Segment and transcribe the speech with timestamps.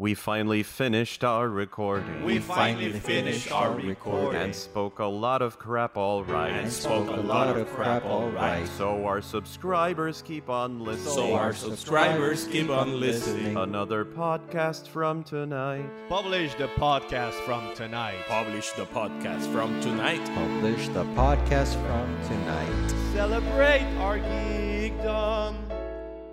[0.00, 2.24] We finally finished our recording.
[2.24, 6.52] We finally finished our recording and spoke a lot of crap all right.
[6.52, 8.66] and spoke a lot of crap alright.
[8.78, 11.14] So our subscribers keep on listening.
[11.14, 13.58] So our subscribers keep on listening.
[13.58, 15.84] Another podcast from tonight.
[16.08, 18.24] Publish the podcast from tonight.
[18.26, 20.24] Publish the podcast from tonight.
[20.34, 23.12] publish the podcast from tonight.
[23.12, 25.58] Celebrate our geekdom.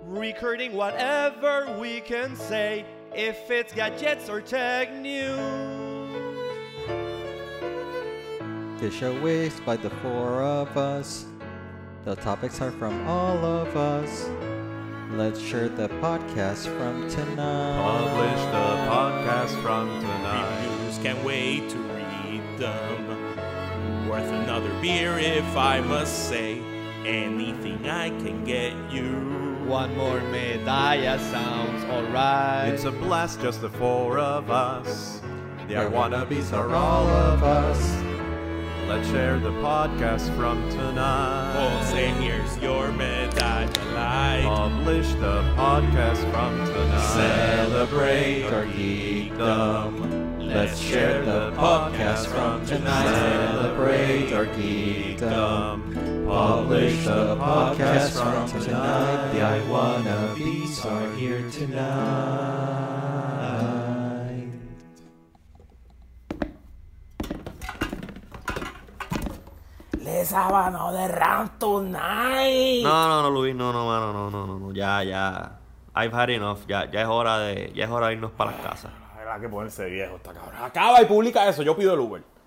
[0.06, 2.86] Recording whatever we can say.
[3.20, 5.36] If it's gadgets or tech news.
[8.80, 11.26] The show is by the four of us.
[12.04, 14.30] The topics are from all of us.
[15.10, 17.82] Let's share the podcast from tonight.
[17.82, 20.68] Publish the podcast from tonight.
[20.70, 24.08] Reviews can't wait to read them.
[24.08, 26.60] Worth another beer if I must say.
[27.04, 29.37] Anything I can get you.
[29.68, 32.72] One more Medaya sounds alright.
[32.72, 35.20] It's a blast, just the four of us.
[35.68, 37.78] The Our wannabes are all of us.
[38.88, 41.84] Let's share the podcast from Oh, tonight.
[41.90, 44.42] say here's your medalla light.
[44.46, 47.66] Publish the podcast from tonight.
[47.68, 50.38] Celebrate our geekdom.
[50.40, 53.14] Let's share the podcast from tonight.
[53.52, 56.07] Celebrate our geekdom.
[56.28, 59.32] Publish the podcast from tonight.
[59.32, 62.68] The I wannabes are here tonight.
[70.04, 72.82] Les sábado de Ram Tonight.
[72.82, 75.58] No, no, no, Luis, no, no, mano, no, no, no, no, ya, ya.
[75.94, 78.60] I've had enough, ya, ya es hora de, ya es hora de irnos para las
[78.60, 78.92] casas.
[79.18, 80.62] Habrá que ponerse viejo esta cabrón.
[80.62, 82.37] Acaba y publica eso, yo pido el Uber.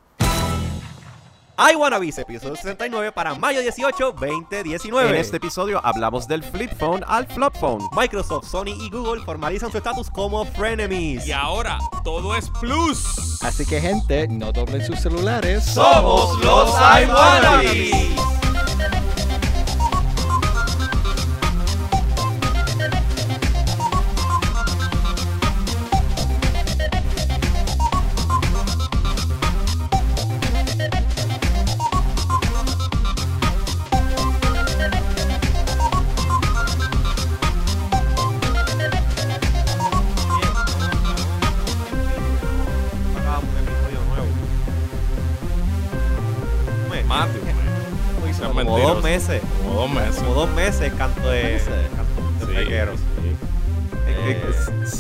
[1.63, 5.09] I Wanna Be, episodio 69 para mayo 18, 2019.
[5.11, 7.87] En este episodio hablamos del flip phone al flop phone.
[7.95, 11.27] Microsoft, Sony y Google formalizan su estatus como frenemies.
[11.27, 13.43] Y ahora todo es plus.
[13.43, 15.63] Así que gente, no doblen sus celulares.
[15.63, 17.91] Somos los iWannabes.
[17.91, 18.30] Acabamos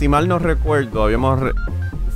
[0.01, 1.53] si mal no recuerdo, habíamos re-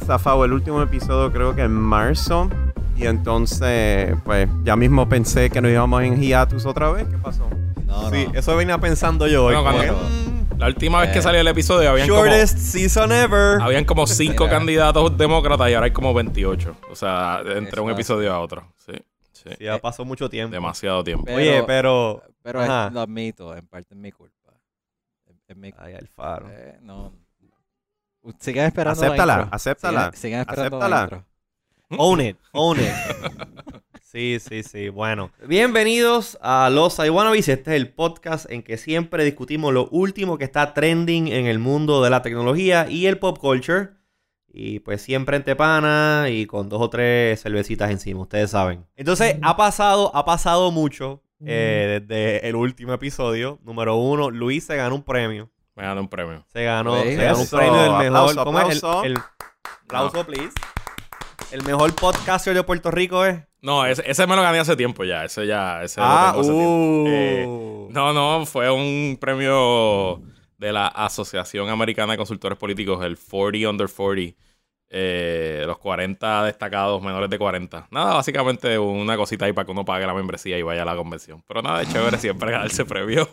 [0.07, 2.49] zafado el último episodio creo que en marzo.
[2.97, 7.07] Y entonces, pues, ya mismo pensé que nos íbamos en hiatus otra vez.
[7.07, 7.47] ¿Qué pasó?
[7.85, 8.39] No, Sí, no.
[8.39, 9.53] eso venía pensando yo hoy.
[9.55, 11.21] Bueno, como mm, La última vez que Eh.
[11.21, 13.61] salió el episodio habían como, Shortest season ever.
[13.61, 14.55] habían como cinco Mira.
[14.57, 16.75] candidatos demócratas y ahora hay como 28.
[16.89, 18.63] O sea, entre un episodio a otro.
[18.83, 18.93] Sí,
[19.31, 19.49] sí.
[19.59, 20.53] Sí, ya pasó mucho tiempo.
[20.55, 21.25] Demasiado tiempo.
[21.25, 22.23] Pero- Oye, pero.
[22.41, 24.53] Pero es- lo admito, en parte es mi culpa.
[25.27, 26.47] Es, es mi Ay, Alfaro.
[26.49, 27.13] Eh, no.
[28.39, 29.49] Sigan esperando la Acéptala, intro.
[29.55, 29.99] acéptala.
[29.99, 31.03] Sigan, sigan esperando la Acéptala.
[31.03, 31.25] intro.
[32.03, 32.85] Own it, own it.
[34.01, 34.87] Sí, sí, sí.
[34.87, 35.29] Bueno.
[35.45, 37.49] Bienvenidos a Los iWannabes.
[37.49, 41.59] Este es el podcast en que siempre discutimos lo último que está trending en el
[41.59, 43.89] mundo de la tecnología y el pop culture.
[44.47, 48.85] Y pues siempre en tepana y con dos o tres cervecitas encima, ustedes saben.
[48.95, 53.59] Entonces, ha pasado, ha pasado mucho eh, desde el último episodio.
[53.65, 55.49] Número uno, Luis se ganó un premio.
[55.75, 56.45] Me dan un premio.
[56.53, 58.05] Se ganó, se ganó un premio del mejor.
[58.05, 58.77] Aplauso, ¿cómo es?
[58.77, 59.03] aplauso.
[59.03, 59.17] El, el-
[59.83, 60.51] aplauso, please.
[61.51, 63.39] El mejor podcaster de Puerto Rico es.
[63.61, 65.25] No, ese, ese me lo gané hace tiempo ya.
[65.25, 66.73] Ese ya, ese Ah, lo tengo hace tiempo.
[66.73, 67.05] uh.
[67.07, 70.21] Eh, no, no, fue un premio
[70.57, 74.37] de la Asociación Americana de Consultores Políticos, el 40 Under 40.
[74.89, 77.87] Eh, los 40 destacados menores de 40.
[77.91, 80.95] Nada, básicamente una cosita ahí para que uno pague la membresía y vaya a la
[80.95, 81.43] convención.
[81.47, 83.27] Pero nada, es chévere siempre ganarse premio.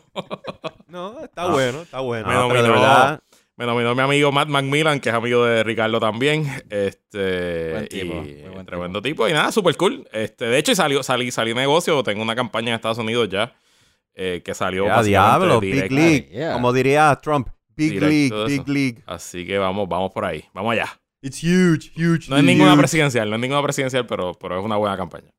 [0.88, 1.50] No, está Ah.
[1.52, 2.26] bueno, está bueno.
[2.28, 3.20] Me No, pero de nominó- verdad,
[3.56, 6.46] Me nominó mi amigo Matt Macmillan, que es amigo de Ricardo también.
[6.70, 9.28] Este, Buen tipo, y muy buen tremendo tipo.
[9.28, 10.08] Y nada, súper cool.
[10.10, 12.02] Este, de hecho, salió, salí, salí negocio.
[12.02, 13.54] Tengo una campaña en Estados Unidos ya.
[14.14, 15.92] eh, que salió ya, básicamente diablo, Big.
[15.92, 16.28] League.
[16.32, 16.52] Yeah.
[16.54, 18.68] Como diría Trump, Big Directo League, Big.
[18.68, 19.02] League.
[19.06, 20.44] Así que vamos, vamos por ahí.
[20.52, 20.88] Vamos allá.
[21.22, 22.28] It's huge, huge.
[22.28, 22.78] No es ninguna Huge.
[22.80, 25.30] presidencial, no es ninguna presidencial, pero, pero es una buena campaña.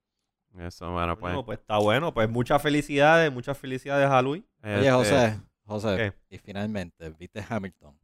[0.58, 1.34] Eso, bueno, pues.
[1.34, 2.14] Bueno, pues está bueno.
[2.14, 4.44] Pues muchas felicidades, muchas felicidades a Luis.
[4.64, 5.96] Oye, este, José, José,
[6.30, 6.36] ¿Qué?
[6.36, 7.98] y finalmente, viste Hamilton.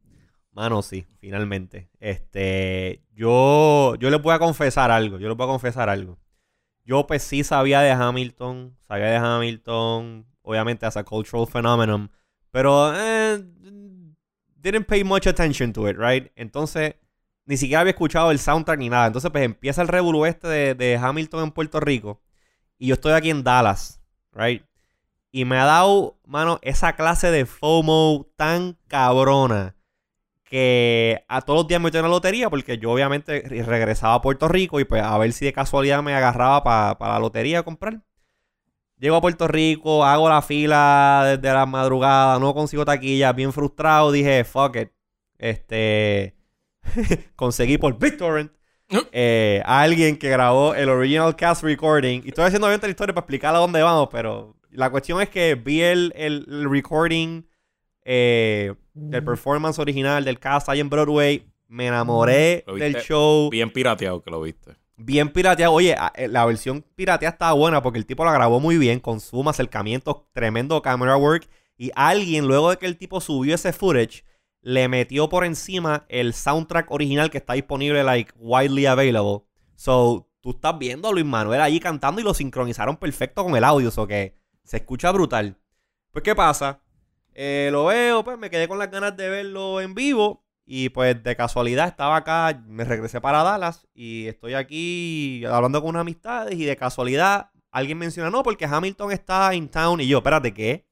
[0.52, 1.88] Mano, sí, finalmente.
[2.00, 5.18] Este, yo, yo les voy a confesar algo.
[5.18, 6.18] Yo les voy a confesar algo.
[6.84, 8.76] Yo, pues sí sabía de Hamilton.
[8.88, 10.26] Sabía de Hamilton.
[10.42, 12.10] Obviamente, as a cultural phenomenon.
[12.50, 13.40] Pero, eh,
[14.56, 16.32] didn't pay much attention to it, right?
[16.34, 16.96] Entonces,
[17.46, 19.06] ni siquiera había escuchado el soundtrack ni nada.
[19.06, 22.20] Entonces, pues empieza el revolú este de, de Hamilton en Puerto Rico.
[22.78, 24.00] Y yo estoy aquí en Dallas,
[24.32, 24.64] right?
[25.32, 29.76] Y me ha dado, mano, esa clase de FOMO tan cabrona
[30.44, 34.14] que a todos los días me metí en la lotería porque yo obviamente re- regresaba
[34.14, 36.64] a Puerto Rico y pues a ver si de casualidad me agarraba
[36.98, 38.02] para la lotería a comprar.
[38.98, 44.10] Llego a Puerto Rico, hago la fila desde la madrugada, no consigo taquilla, bien frustrado,
[44.10, 44.90] dije, fuck it.
[45.38, 46.34] Este,
[47.36, 48.52] conseguí por BitTorrent
[49.12, 52.22] eh, a alguien que grabó el original cast recording.
[52.24, 55.28] Y estoy haciendo obviamente la historia para explicar a dónde vamos, pero la cuestión es
[55.28, 57.42] que vi el, el- el recording
[58.04, 61.46] eh, del performance original del cast ahí en Broadway.
[61.68, 63.50] Me enamoré del show.
[63.50, 64.74] Bien pirateado que lo viste.
[64.96, 65.72] Bien pirateado.
[65.72, 69.20] Oye, eh, la versión pirateada estaba buena porque el tipo la grabó muy bien, con
[69.20, 71.48] zoom, acercamientos, tremendo camera work.
[71.78, 74.24] Y alguien, luego de que el tipo subió ese footage,
[74.62, 79.46] le metió por encima el soundtrack original que está disponible, like, widely available.
[79.76, 83.64] So, tú estás viendo a Luis Manuel allí cantando y lo sincronizaron perfecto con el
[83.64, 85.56] audio, so que se escucha brutal.
[86.12, 86.82] Pues, ¿qué pasa?
[87.34, 90.44] Eh, lo veo, pues me quedé con las ganas de verlo en vivo.
[90.72, 95.90] Y pues de casualidad estaba acá, me regresé para Dallas y estoy aquí hablando con
[95.90, 100.18] unas amistades y de casualidad alguien menciona, no, porque Hamilton está in town y yo,
[100.18, 100.86] espérate, ¿qué?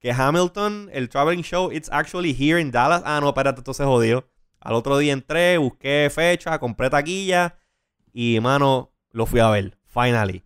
[0.00, 3.02] Que Hamilton, el traveling show, it's actually here in Dallas.
[3.04, 4.28] Ah, no, espérate, esto se jodió.
[4.60, 7.56] Al otro día entré, busqué fecha, compré taquilla
[8.12, 10.42] y, mano, lo fui a ver, finally.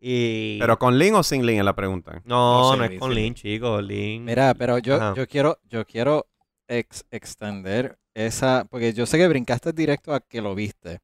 [0.00, 0.58] Y...
[0.60, 2.22] ¿Pero con Link o sin Link es la pregunta?
[2.24, 3.16] no, No, es con sí.
[3.16, 4.22] Link, chicos, Link.
[4.24, 5.14] Mira, pero yo, Ajá.
[5.16, 6.26] yo quiero, yo quiero
[6.68, 11.00] ex- extender esa, porque yo sé que brincaste directo a que lo viste.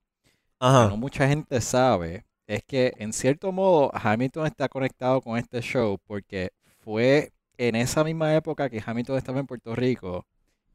[0.61, 0.88] Ajá.
[0.88, 5.99] no mucha gente sabe es que en cierto modo Hamilton está conectado con este show
[6.06, 10.27] porque fue en esa misma época que Hamilton estaba en Puerto Rico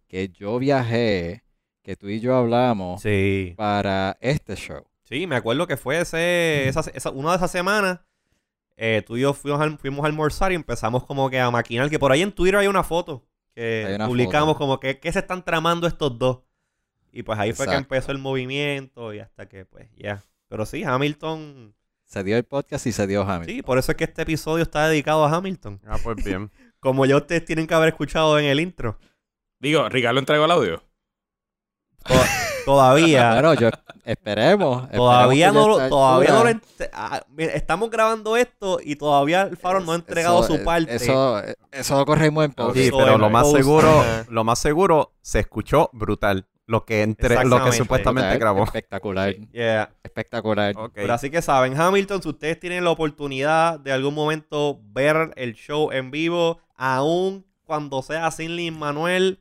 [0.07, 1.43] que yo viajé,
[1.83, 3.53] que tú y yo hablamos Sí.
[3.57, 4.83] para este show.
[5.03, 7.99] Sí, me acuerdo que fue ese, esa, esa- una de esas semanas.
[8.81, 11.89] eh, tú y yo fuimos, al- fuimos a almorzar y empezamos como que a maquinar.
[11.89, 14.57] Que por ahí en Twitter hay una foto que una publicamos foto.
[14.59, 16.39] como que, que se están tramando estos dos.
[17.11, 20.23] Y pues ahí fue que empezó el movimiento y hasta que pues ya.
[20.47, 21.75] Pero sí, Hamilton.
[22.05, 23.53] Se dio el podcast y se dio Hamilton.
[23.55, 25.81] Sí, por eso es que este episodio está dedicado a Hamilton.
[25.85, 26.49] Ah, pues bien.
[26.81, 28.97] Como ya ustedes tienen que haber escuchado en el intro.
[29.59, 30.83] Digo, Ricardo entregó el audio.
[32.05, 32.13] To-
[32.65, 33.33] todavía.
[33.33, 33.69] Bueno, yo
[34.05, 34.89] esperemos.
[34.91, 36.59] Todavía no lo, todavía no lo
[36.93, 40.95] ah, mira, estamos grabando esto y todavía el Faro no ha entregado Eso- su parte.
[40.95, 41.41] Eso,
[41.71, 42.75] eso lo corremos en post.
[42.75, 46.47] Sí, Eso pero lo más seguro, lo más seguro, se escuchó brutal.
[46.69, 48.63] Lo que entre, lo que supuestamente grabó.
[48.63, 49.33] Espectacular.
[49.51, 49.89] Yeah.
[50.03, 50.75] Espectacular.
[50.77, 50.91] Ok.
[50.93, 55.55] Pero así que saben, Hamilton, si ustedes tienen la oportunidad de algún momento ver el
[55.55, 59.39] show en vivo, aun cuando sea sin Lin Manuel,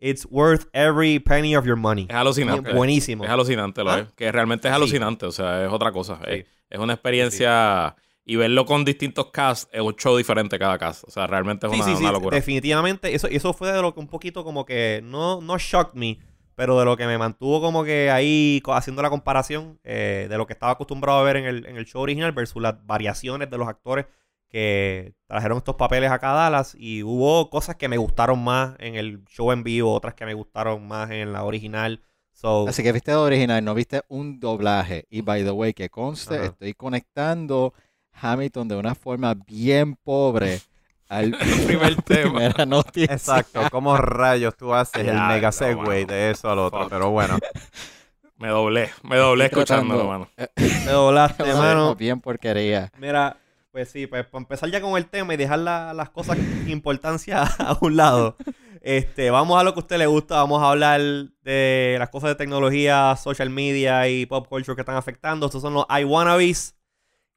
[0.00, 2.06] it's worth every penny of your money.
[2.10, 2.74] Es alucinante.
[2.74, 3.24] Buenísimo.
[3.24, 4.00] Es alucinante, lo ¿Ah?
[4.00, 4.08] es.
[4.14, 4.76] Que realmente es Sí.
[4.76, 6.20] alucinante, o sea, es otra cosa.
[6.26, 6.30] Sí.
[6.40, 7.96] Es, es una experiencia.
[8.28, 11.04] Y verlo con distintos casts es un show diferente cada cast.
[11.06, 12.34] O sea, realmente es Sí, una, sí, sí, una locura.
[12.36, 13.14] definitivamente.
[13.14, 16.18] Eso, eso fue de lo que un poquito como que no, no shocked me,
[16.56, 20.46] pero de lo que me mantuvo como que ahí haciendo la comparación eh, de lo
[20.46, 23.58] que estaba acostumbrado a ver en el, en el show original versus las variaciones de
[23.58, 24.06] los actores
[24.48, 28.94] que trajeron estos papeles acá a Dallas y hubo cosas que me gustaron más en
[28.94, 32.02] el show en vivo, otras que me gustaron más en la original.
[32.32, 35.06] So, Así que viste el original, no viste un doblaje.
[35.10, 37.74] Y by the way, que conste, estoy conectando
[38.12, 40.60] Hamilton de una forma bien pobre
[41.08, 41.30] al
[41.66, 42.32] primer tema.
[42.32, 43.14] primera noticia.
[43.14, 43.60] Exacto.
[43.70, 46.06] ¿Cómo rayos tú haces el mega no, mano.
[46.06, 46.80] de eso al otro?
[46.82, 46.90] Fuck.
[46.90, 47.38] Pero bueno.
[48.38, 48.90] Me doblé.
[49.02, 50.28] Me doblé Estoy escuchándolo, tratando.
[50.36, 50.50] mano.
[50.84, 51.94] me doblaste, Lo mano.
[51.94, 52.92] bien porquería.
[52.98, 53.38] Mira,
[53.72, 56.70] pues sí, pues para empezar ya con el tema y dejar la- las cosas de
[56.70, 58.36] importancia a un lado.
[58.82, 62.28] Este, vamos a lo que a usted le gusta, vamos a hablar de las cosas
[62.28, 65.46] de tecnología, social media y pop culture que están afectando.
[65.46, 66.76] Estos son los iWannabes.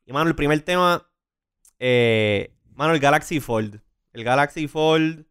[0.05, 1.07] Y mano, el primer tema,
[1.79, 3.81] eh, mano, el Galaxy Fold.
[4.13, 5.25] El Galaxy Fold,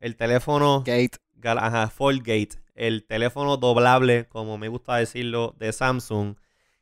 [0.00, 1.18] el teléfono Gate.
[1.34, 6.34] Gal- ajá, Foldgate, el teléfono doblable, como me gusta decirlo, de Samsung.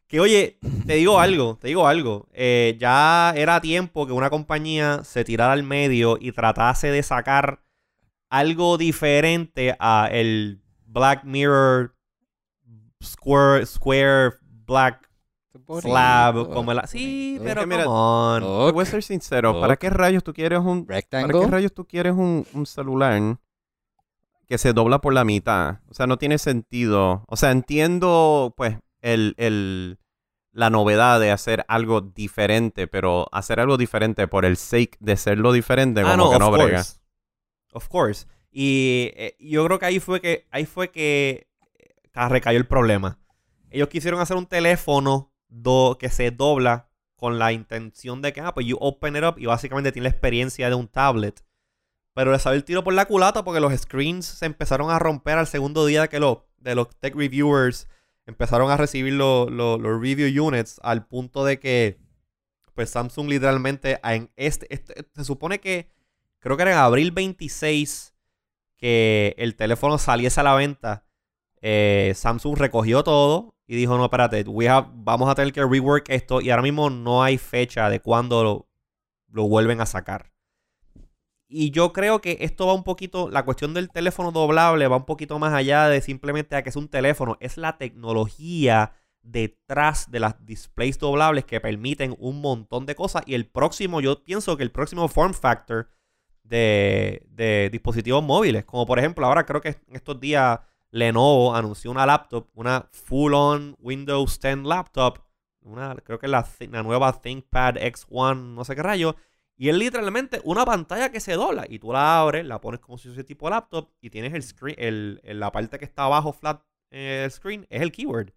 [0.06, 2.28] Que oye, te digo algo, te digo algo.
[2.32, 7.62] eh, ya era tiempo que una compañía se tirara al medio y tratase de sacar
[8.30, 11.94] algo diferente a el Black Mirror
[13.02, 14.34] Square, Square
[14.66, 15.05] Black
[15.80, 16.52] Slab.
[16.52, 16.86] Como la...
[16.86, 18.66] Sí, pero que mira, come on.
[18.68, 19.52] Te voy a ser sincero.
[19.52, 19.60] Look.
[19.60, 20.86] ¿Para qué rayos tú quieres un...
[20.86, 21.46] ¿Para qué rectangle.
[21.48, 23.38] rayos tú quieres un, un celular
[24.46, 25.80] que se dobla por la mitad?
[25.90, 27.24] O sea, no tiene sentido.
[27.28, 29.98] O sea, entiendo, pues, el, el,
[30.52, 35.52] la novedad de hacer algo diferente, pero hacer algo diferente por el sake de serlo
[35.52, 36.76] diferente, como Ah, no, que of no brega.
[36.78, 36.98] course.
[37.72, 38.26] Of course.
[38.50, 41.46] Y eh, yo creo que ahí fue que ahí fue que
[42.12, 43.18] ca- recayó el problema.
[43.68, 48.52] Ellos quisieron hacer un teléfono do- que se dobla con la intención de que, ah,
[48.54, 51.42] pues you open it up y básicamente tiene la experiencia de un tablet.
[52.14, 55.38] Pero le salió el tiro por la culata porque los screens se empezaron a romper
[55.38, 57.88] al segundo día de que los, de los tech reviewers
[58.26, 61.98] empezaron a recibir lo- lo- los review units al punto de que
[62.74, 65.90] pues Samsung literalmente en este, este- se supone que
[66.40, 68.14] creo que era en abril 26
[68.76, 71.05] que el teléfono saliese a la venta.
[71.68, 76.08] Eh, Samsung recogió todo y dijo, no, espérate, we have- vamos a tener que rework
[76.10, 78.68] esto y ahora mismo no hay fecha de cuándo
[79.32, 80.30] lo, vuelven a sacar.
[81.48, 85.06] Y yo creo que esto va un poquito, la cuestión del teléfono doblable va un
[85.06, 88.92] poquito más allá de simplemente a que es un teléfono, es la tecnología
[89.22, 93.24] detrás de las displays doblables que permiten un montón de cosas.
[93.26, 95.88] Y el próximo, yo pienso que el próximo form factor
[96.44, 100.60] de, de dispositivos móviles, como por ejemplo, ahora creo que en estos días
[100.96, 105.18] Lenovo anunció una laptop, una full-on Windows 10 laptop,
[105.62, 109.16] una, creo que es la, la nueva ThinkPad X1, no sé qué rayo.
[109.58, 112.98] Y es literalmente una pantalla que se dobla y tú la abres, la pones como
[112.98, 116.32] si fuese tipo laptop y tienes el screen, el, el- la parte que está abajo
[116.32, 118.32] flat eh, el screen es el keyboard.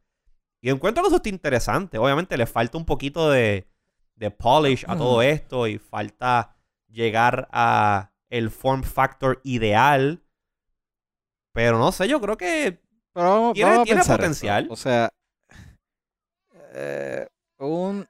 [0.62, 1.98] Y encuentro que eso está interesante.
[1.98, 3.68] Obviamente le falta un poquito de,
[4.16, 6.56] de polish a todo esto y falta
[6.88, 10.24] llegar a el form factor ideal.
[11.60, 12.80] Pero no sé, yo creo que
[13.14, 14.64] Pero vamos, Tiene- vamos a tiene pensar potencial.
[14.64, 14.74] esto.
[14.74, 15.10] O sea,
[16.74, 18.08] eh, un,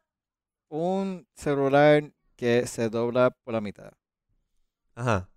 [0.70, 2.04] un celular
[2.36, 3.92] que se dobla por la mitad.
[4.96, 5.30] Ajá.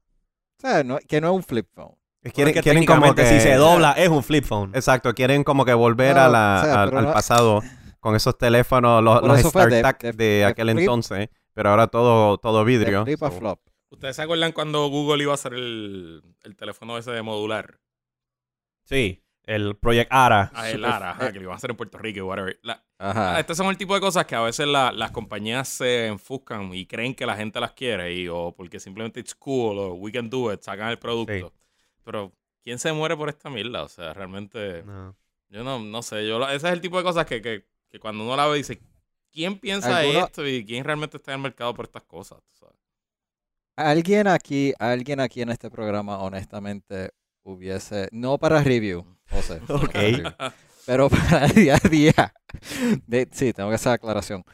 [0.58, 1.94] O sea, no- que no es un flip phone.
[2.34, 3.40] Quieren, que quieren como técnicamente que...
[3.40, 4.74] si se dobla es un flip phone.
[4.74, 7.60] Exacto, quieren como que volver No, a la- o sea, al, pero al no- pasado
[7.98, 10.80] con esos teléfonos, los, Por los eso fue de- StarTAC de- de, de aquel flip-
[10.80, 13.04] entonces, pero ahora todo, todo De vidrio.
[13.04, 13.60] flip a So, flop.
[13.90, 17.78] ¿Ustedes se acuerdan cuando Google iba a hacer el, el teléfono ese de modular?
[18.84, 20.50] Sí, el Project ARA.
[20.54, 22.58] A el Lara, ajá, que lo iban a hacer en Puerto Rico y whatever.
[22.62, 23.40] La- Ajá.
[23.40, 26.86] Estos son el tipo de cosas que a veces la- las compañías se enfuscan y
[26.86, 30.30] creen que la gente las quiere y o porque simplemente it's cool o we can
[30.30, 31.52] do it, sacan el producto.
[32.04, 33.82] Pero ¿quién se muere por esta mierda?
[33.82, 35.16] O sea, realmente No.
[35.48, 37.98] yo no, no sé, yo lo- ese es el tipo de cosas que, que, que
[37.98, 38.80] cuando uno la ve dice,
[39.32, 42.38] ¿quién piensa ¿Alguno- esto y quién realmente está en el mercado por estas cosas?
[42.44, 42.76] Tú sabes?
[43.76, 47.10] Alguien aquí, alguien aquí en este programa, honestamente,
[47.42, 49.94] hubiese, no para review, José, no para Ok.
[49.94, 50.32] review,
[50.86, 52.32] pero para día a día,
[53.06, 54.44] de- sí, tengo que hacer aclaración,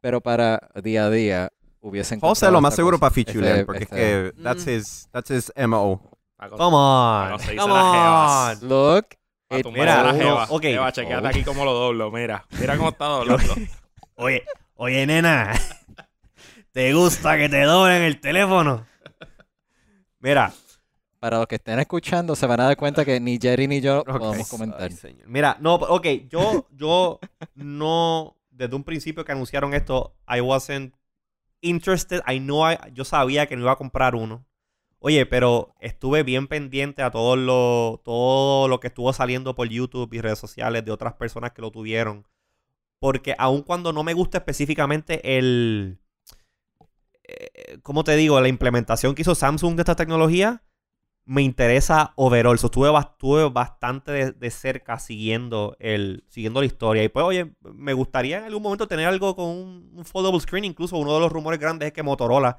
[0.00, 1.50] pero para día a día
[1.80, 5.52] hubiesen José lo más seguro para featurear, porque este, es que that's his, that's his
[5.68, 6.00] MO.
[6.36, 7.56] Para Come Para on.
[7.56, 8.68] Come on.
[8.68, 9.06] Look,
[9.48, 10.46] Para it- mira, la jeva.
[10.50, 10.62] ok.
[10.62, 11.28] Jeva, chequeate Oh.
[11.30, 12.44] aquí cómo lo doblo, mira.
[12.60, 13.54] Mira cómo está doblando.
[14.16, 15.52] Oye, oye, nena.
[16.72, 18.86] ¿Te gusta que te doblen el teléfono?
[20.20, 20.52] Mira.
[21.26, 24.04] Para los que estén escuchando se van a dar cuenta que ni Jerry ni yo
[24.04, 24.88] podemos comentar.
[25.02, 25.18] Ay.
[25.26, 27.18] Mira, no, ok, yo, yo
[27.56, 30.94] no, desde un principio que anunciaron esto, I wasn't
[31.62, 32.22] interested.
[32.28, 34.46] I know I- yo sabía que no iba a comprar uno.
[35.00, 40.12] Oye, pero estuve bien pendiente a todo lo, todo lo que estuvo saliendo por YouTube
[40.14, 42.24] y redes sociales de otras personas que lo tuvieron.
[43.00, 45.98] Porque aun cuando no me gusta específicamente el...
[47.24, 48.40] eh, ¿Cómo te digo?
[48.40, 50.62] La implementación que hizo Samsung de esta tecnología,
[51.26, 52.58] me interesa overall.
[52.58, 57.04] So, estuve, estuve bastante de, de cerca siguiendo, el, siguiendo la historia.
[57.04, 60.64] Y pues, oye, me gustaría en algún momento tener algo con un, un foldable screen.
[60.64, 62.58] Incluso uno de los rumores grandes es que Motorola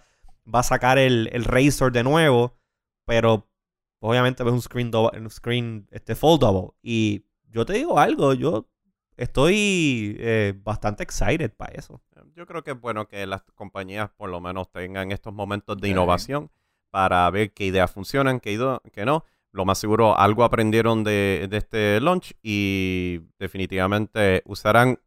[0.53, 1.45] va a sacar el, el
[1.91, 2.57] de nuevo.
[3.05, 3.49] Pero
[3.99, 6.71] pues, obviamente es un screen, do- un screen este, foldable.
[6.81, 8.69] Y yo te digo algo, yo
[9.15, 12.01] estoy eh, bastante excited para eso.
[12.35, 15.87] Yo creo que es bueno que las compañías por lo menos tengan estos momentos de
[15.89, 16.51] innovación
[16.97, 18.57] para ver qué ideas funcionan, qué,
[19.05, 19.23] no.
[19.51, 24.99] Lo más seguro, algo aprendieron de, de este launch y definitivamente usarán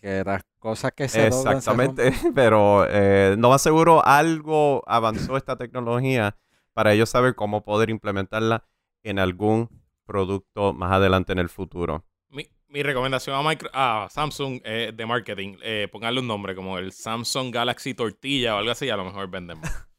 [0.00, 6.36] Que las cosas que se exactamente, pero eh, lo más seguro algo avanzó esta tecnología
[6.72, 8.64] para ellos saber cómo poder implementarla
[9.04, 9.68] en algún
[10.06, 12.04] producto más adelante en el futuro.
[12.28, 16.78] Mi, mi recomendación a, micro- a Samsung eh, de marketing, eh, ponganle un nombre como
[16.78, 19.86] el Samsung Galaxy Tortilla o algo así, a lo mejor venden más.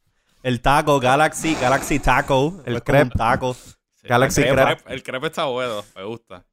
[0.44, 3.54] El taco, Galaxy, Galaxy Taco, el El crepe taco.
[3.54, 4.94] Sí, Galaxy el Crepe.
[4.94, 6.46] El crepe está bueno, me gusta.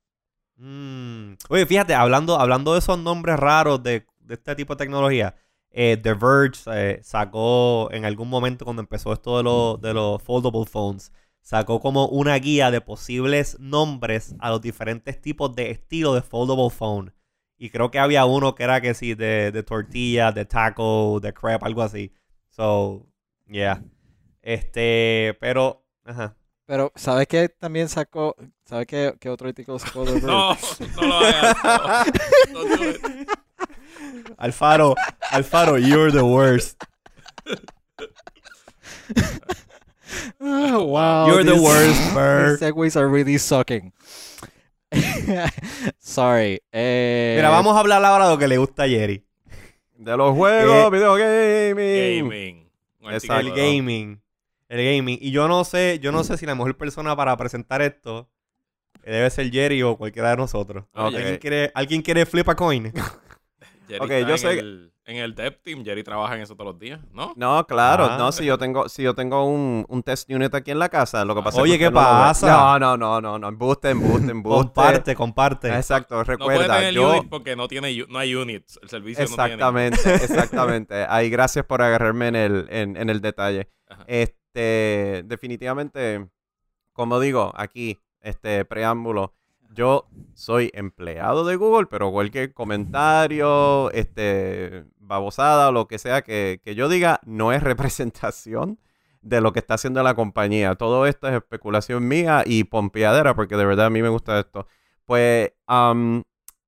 [0.57, 1.35] Mm.
[1.49, 5.35] Oye, fíjate, hablando, hablando de esos nombres raros de, de este tipo de tecnología,
[5.71, 10.23] eh, The Verge eh, sacó en algún momento cuando empezó esto de, los de los
[10.23, 16.12] foldable phones, sacó como una guía de posibles nombres a los diferentes tipos de estilo
[16.12, 17.14] de foldable phone.
[17.57, 21.33] Y creo que había uno que era que sí, de, de tortilla, de taco, de
[21.33, 22.12] crepe, algo así.
[22.50, 23.07] So,
[23.49, 23.83] yeah.
[24.43, 26.35] Este, pero, ajá.
[26.67, 28.37] Pero, ¿sabes qué también sacó?
[28.64, 30.26] ¿Sabes qué, qué otro artículo sacó de Verge?
[30.26, 30.57] No,
[30.97, 31.57] no lo hagas.
[32.52, 33.28] No, no do it.
[34.37, 34.95] Alfaro,
[35.33, 36.83] Alfaro, you're the worst.
[40.40, 41.26] Ah, wow.
[41.28, 42.59] You're the these- worst, These Bird.
[42.61, 43.93] segues are really sucking.
[45.99, 46.61] Sorry.
[46.73, 49.25] Eh, Mira, vamos a hablar ahora de lo que le gusta a Jerry.
[49.97, 52.28] De los juegos, Eh, video gaming.
[52.31, 52.67] Gaming.
[53.11, 53.49] Exacto.
[53.49, 54.23] El gaming.
[54.69, 55.19] El gaming.
[55.21, 58.29] Y yo no sé, yo no sé si la mejor persona para presentar esto
[59.03, 60.85] eh, debe ser Jerry o cualquiera de nosotros.
[60.93, 62.93] ¿Alguien, quiere, ¿Alguien quiere flip a coin?
[63.88, 66.55] Jerry Ok, está yo en sé El, en el dev team, Jerry trabaja en eso
[66.55, 67.33] todos los días, ¿no?
[67.35, 68.17] No, claro, Ah.
[68.19, 71.25] no, si yo tengo, si yo tengo un, un test unit aquí en la casa,
[71.25, 72.47] lo que pasa Oye, es que ¿qué no pasa?
[72.47, 74.65] No, no, no, no, no, embuste, embuste, embuste.
[74.65, 75.69] comparte, comparte.
[75.75, 77.11] Exacto, No puede recuerda, tener yo...
[77.11, 78.79] unit porque no tiene no hay units.
[78.83, 81.07] El servicio Exactamente, exactamente.
[81.09, 83.71] Ahí, gracias por agarrarme en el, en, en el detalle.
[83.88, 84.05] Ajá.
[84.07, 86.29] Este, definitivamente,
[86.93, 89.33] como digo, aquí, este preámbulo,
[89.71, 96.61] yo soy empleado de Google, pero cualquier comentario, este, babosada o lo que sea que,
[96.62, 98.79] que yo diga, no es representación
[99.23, 100.77] de lo que está haciendo la compañía.
[100.77, 104.69] Todo esto es especulación mía y pompeadera, porque de verdad a mí me gusta esto.
[105.05, 106.23] Pues, am,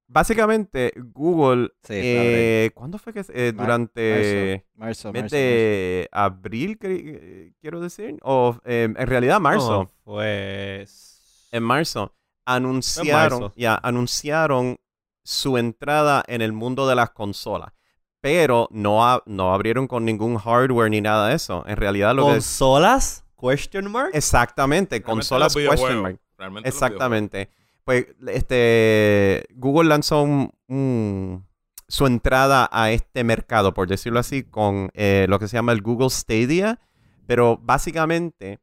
[0.08, 3.20] básicamente, Google, Sí, eh, ¿cuándo fue que?
[3.20, 9.38] eh, Mar- durante Marzo, mes marzo, de abril, eh, quiero decir, o eh, en realidad
[9.40, 9.90] marzo.
[10.02, 11.48] Pues...
[11.52, 14.78] En marzo anunciaron, ya, anunciaron
[15.22, 17.72] su entrada en el mundo de las consolas.
[18.20, 21.64] Pero no, a- no abrieron con ningún hardware ni nada de eso.
[21.66, 22.32] En realidad lo que.
[22.34, 23.24] ¿Consolas?
[23.40, 24.10] Question mark.
[24.12, 26.20] Exactamente, Realmente consolas question mark.
[26.36, 27.50] Realmente Exactamente.
[27.84, 31.46] Pues este Google lanzó un- un-
[31.88, 35.80] su entrada a este mercado, por decirlo así, con eh, lo que se llama el
[35.82, 36.78] Google Stadia,
[37.26, 38.60] pero básicamente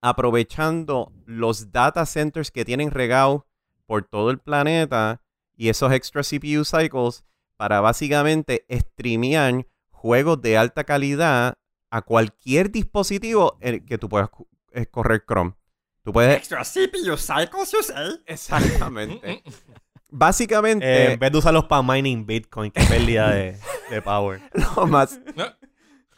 [0.00, 3.42] aprovechando los data centers que tienen regados
[3.86, 5.20] por todo el planeta
[5.56, 7.24] y esos extra CPU cycles
[7.56, 11.54] para básicamente streamear juegos de alta calidad
[11.90, 14.28] a cualquier dispositivo en el que tú puedas
[14.72, 15.54] eh, correr Chrome.
[16.02, 18.20] Tú puedes Extra CPU cycles, you say?
[18.26, 19.42] Exactamente.
[20.10, 23.58] Básicamente, Eh, en vez de usarlos para mining Bitcoin, que pérdida de,
[23.90, 24.40] de power.
[24.76, 25.20] lo, más,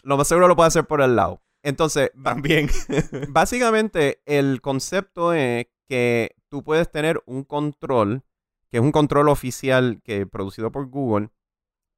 [0.02, 1.42] lo más seguro lo puede hacer por el lado.
[1.62, 2.68] Entonces, También.
[3.28, 8.22] básicamente, el concepto es que tú puedes tener un control,
[8.70, 11.30] que es un control oficial que producido por Google,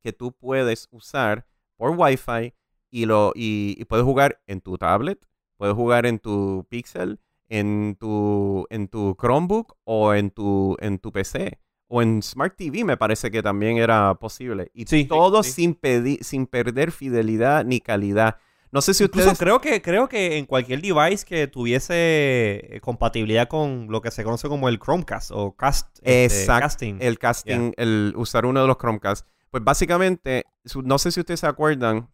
[0.02, 2.54] que tú puedes usar por Wi-Fi
[2.90, 5.18] y, lo, y, y puedes jugar en tu tablet,
[5.56, 11.12] puedes jugar en tu Pixel, en tu, en tu Chromebook o en tu, en tu
[11.12, 11.59] PC.
[11.92, 14.70] O en Smart TV me parece que también era posible.
[14.72, 15.06] Y Sí.
[15.06, 15.50] todo Sí.
[15.52, 15.78] Sin,
[16.20, 18.37] sin perder fidelidad ni calidad.
[18.72, 19.38] No sé si Incluso ustedes...
[19.38, 24.22] creo que, creo que en cualquier device que tuviese eh, compatibilidad con lo que se
[24.22, 26.66] conoce como el Chromecast o cast, este, Exacto.
[26.66, 26.98] casting.
[27.00, 29.26] el casting, el usar uno de los Chromecast.
[29.50, 30.44] Pues básicamente,
[30.85, 32.09] no sé si ustedes se acuerdan,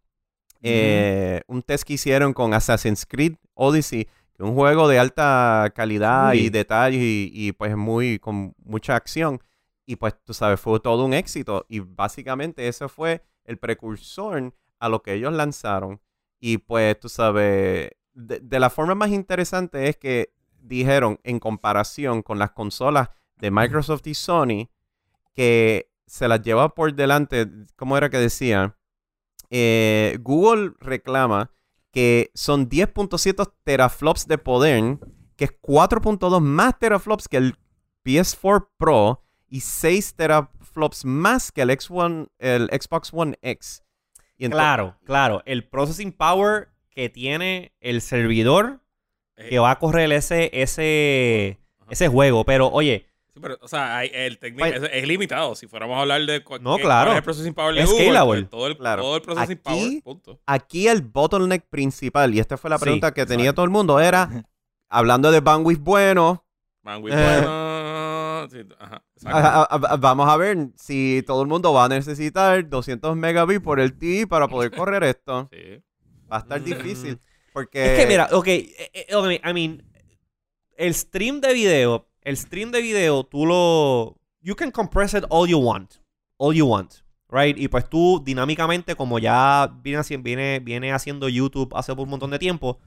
[0.62, 5.70] eh, un test que hicieron con Assassin's Creed Odyssey, que es un juego de alta
[5.74, 9.40] calidad y detalles y, y, pues muy con mucha acción.
[9.84, 11.66] Y pues tú sabes, fue todo un éxito.
[11.68, 16.00] Y básicamente eso fue el precursor a lo que ellos lanzaron.
[16.46, 22.22] Y pues tú sabes, de, de la forma más interesante es que dijeron en comparación
[22.22, 24.70] con las consolas de Microsoft y Sony,
[25.34, 28.78] que se las lleva por delante, ¿cómo era que decía?
[29.50, 31.50] Eh, Google reclama
[31.90, 35.00] que son 10.7 teraflops de poder,
[35.34, 37.58] que es 4.2 más teraflops que el
[38.04, 43.82] PS4 Pro y 6 teraflops más que el, X1, el Xbox One X.
[44.38, 45.42] Y Claro, claro.
[45.46, 48.80] El processing power que tiene el servidor
[49.38, 51.58] Eh, que va a correr ese, ese,
[51.90, 52.44] ese juego.
[52.44, 54.76] Pero, oye, Sí, pero, o sea, hay- el técnico Vaya.
[54.76, 55.54] es, es limitado.
[55.54, 57.12] Si fuéramos a hablar de No, claro.
[57.12, 58.40] el processing power de Es Google, scalable.
[58.40, 59.02] pues, todo, el, Claro.
[59.02, 60.40] todo el processing Aquí- power, punto.
[60.46, 64.00] Aquí el bottleneck principal, y esta fue la Sí, pregunta que tenía todo el mundo,
[64.00, 64.46] era,
[64.88, 66.42] hablando de bandwidth bueno,
[66.82, 67.22] Bandwidth Eh.
[67.22, 67.46] bueno,
[68.50, 69.36] sí, ajá, exacto.
[69.38, 73.60] A- a- a- vamos a ver si todo el mundo va a necesitar 200 megabits
[73.62, 75.48] por el TV para poder correr esto.
[75.52, 75.82] Sí.
[76.30, 76.64] Va a estar Mm.
[76.64, 77.18] difícil.
[77.52, 77.94] Porque.
[77.94, 79.82] es que mira, ok, eh, eh, ok, I mean,
[80.76, 85.48] el stream de video, el stream de video, tú lo, you can compress it all
[85.48, 85.94] you want,
[86.36, 86.92] all you want,
[87.30, 87.56] right?
[87.56, 92.30] Y pues tú dinámicamente, como ya viene, haci- viene, viene haciendo YouTube hace un montón
[92.30, 92.78] de tiempo,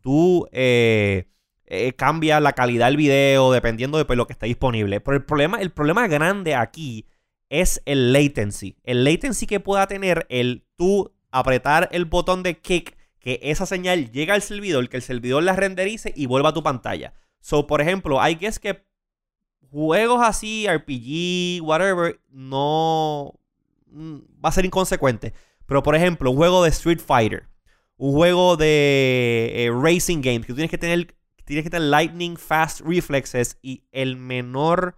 [0.00, 1.28] tú eh,
[1.74, 5.00] eh, cambias la calidad del video dependiendo de pues, lo que está disponible.
[5.00, 7.06] Pero el problema, el problema grande aquí
[7.48, 8.76] es el latency.
[8.84, 14.12] El latency que pueda tener el tú apretar el botón de kick que esa señal
[14.12, 17.14] llegue al servidor, que el servidor la renderice y vuelva a tu pantalla.
[17.40, 18.84] So, por ejemplo, hay que es que
[19.70, 23.32] juegos así, RPG, whatever, no
[23.86, 25.32] mm, va a ser inconsecuente.
[25.66, 27.48] Pero, por ejemplo, un juego de Street Fighter,
[27.96, 32.36] un juego de eh, Racing Games, que tú tienes que tener, tienes que tener lightning
[32.36, 34.96] fast reflexes y el menor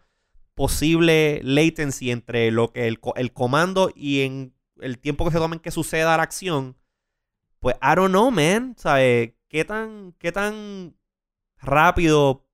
[0.54, 5.38] posible latency entre lo que el, co- el comando y en el tiempo que se
[5.38, 6.76] toma en que suceda la acción,
[7.60, 8.74] pues I don't know, man.
[8.78, 9.32] ¿Sabes?
[9.48, 10.94] ¿Qué tan, qué tan
[11.58, 12.44] rápido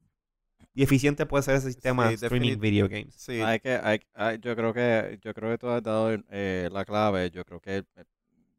[0.75, 3.15] y eficiente puede ser ese sistema Sí, de streaming video games?
[3.15, 6.69] Sí, Hay que, hay- hay- yo creo que, yo creo que tú has dado eh,
[6.73, 7.31] la clave.
[7.31, 8.05] Yo creo que eh,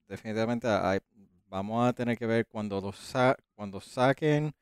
[0.08, 1.00] definitivamente hay-
[1.48, 4.54] vamos a tener que ver cuando lo sa- cuando saquen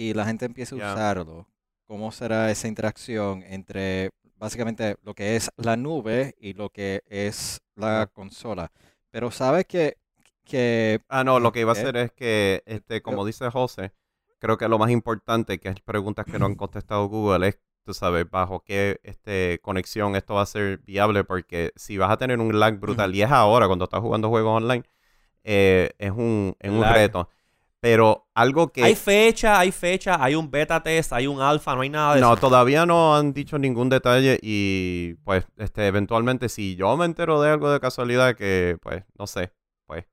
[0.00, 1.46] y la gente empiece a usarlo,
[1.86, 7.60] cómo será esa interacción entre básicamente lo que es la nube y lo que es
[7.76, 8.72] la consola.
[9.10, 9.98] Pero sabes que,
[10.46, 13.92] que Ah, no, lo que iba a hacer es que, este, como dice José,
[14.38, 17.92] creo que lo más importante, que es preguntas que no han contestado Google, es, tú
[17.92, 22.40] sabes, bajo qué este, conexión esto va a ser viable, porque si vas a tener
[22.40, 24.84] un lag brutal, y es ahora cuando estás jugando juegos online,
[25.44, 27.28] eh, es un, es un reto.
[27.82, 28.84] Pero algo que...
[28.84, 32.20] Hay fecha, hay fecha, hay un beta test, hay un alfa, no hay nada de
[32.20, 32.40] No, eso.
[32.40, 37.50] todavía no han dicho ningún detalle y pues este eventualmente si yo me entero de
[37.50, 39.52] algo de casualidad que pues no sé,
[39.86, 40.04] pues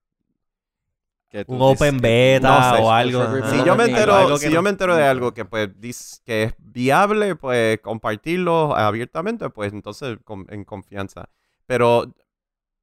[1.29, 2.83] que tú Un open que- beta No sé.
[2.83, 3.49] o algo.
[3.51, 6.21] Si yo me entero Algo si no- yo me entero de algo que pues dice
[6.25, 11.27] que es viable, pues compartirlo abiertamente, pues entonces con- en confianza.
[11.65, 12.13] Pero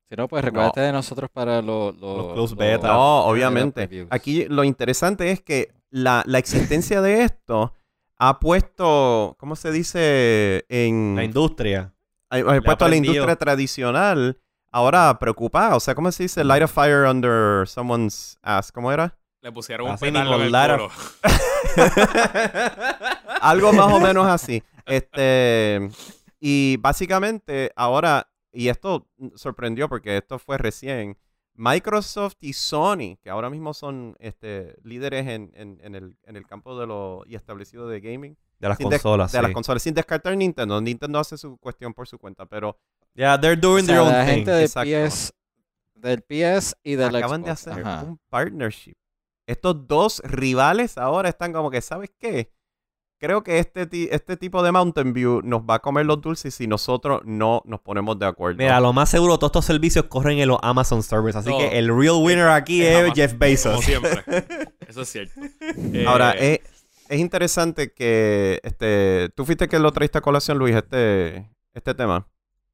[0.08, 2.88] Si no, pues recuérdate de nosotros para lo- lo- Los close lo- beta.
[2.88, 4.06] no, obviamente.
[4.10, 7.72] Aquí lo interesante es que la, la existencia de esto
[8.18, 10.64] ha puesto, ¿cómo se dice?
[10.68, 11.92] En La industria.
[12.30, 14.38] ha, ha puesto a la industria tradicional
[14.70, 15.74] ahora preocupada.
[15.76, 16.44] O sea, ¿cómo se dice?
[16.44, 18.70] Light a fire under someone's ass.
[18.72, 19.16] ¿Cómo era?
[19.40, 20.90] Le pusieron un mismo, en el culo.
[23.40, 24.62] Algo más o menos así.
[24.86, 25.88] Este,
[26.40, 31.16] y básicamente ahora, y esto sorprendió porque esto fue recién,
[31.56, 36.46] Microsoft y Sony, que ahora mismo son este, líderes en, en- en el, en el
[36.46, 39.30] campo de lo y establecido de gaming, De las consolas.
[39.32, 40.80] de las consolas, sin descartar Nintendo.
[40.80, 42.76] Nintendo hace su cuestión por su cuenta, pero
[43.14, 44.44] Yeah, they're O doing sea, their own la thing.
[44.44, 44.90] del Exacto.
[44.90, 45.32] PS,
[45.94, 48.02] del PS y del acaban de hacer Ajá.
[48.02, 48.94] un partnership.
[49.46, 52.50] Estos dos rivales ahora están como que, ¿sabes qué?
[53.18, 56.54] Creo que este, ti- este tipo de Mountain View nos va a comer los dulces
[56.54, 58.58] si nosotros no nos ponemos de acuerdo.
[58.58, 61.36] Mira, lo más seguro, todos estos servicios corren en los Amazon servers.
[61.36, 63.84] Así que el real winner aquí Es Jeff Como Bezos.
[63.84, 64.22] siempre.
[64.88, 65.40] Eso es cierto.
[65.94, 66.60] Eh, Ahora, es,
[67.08, 72.26] es interesante que este, tú fuiste que lo traiste a colación, Luis, este, este tema.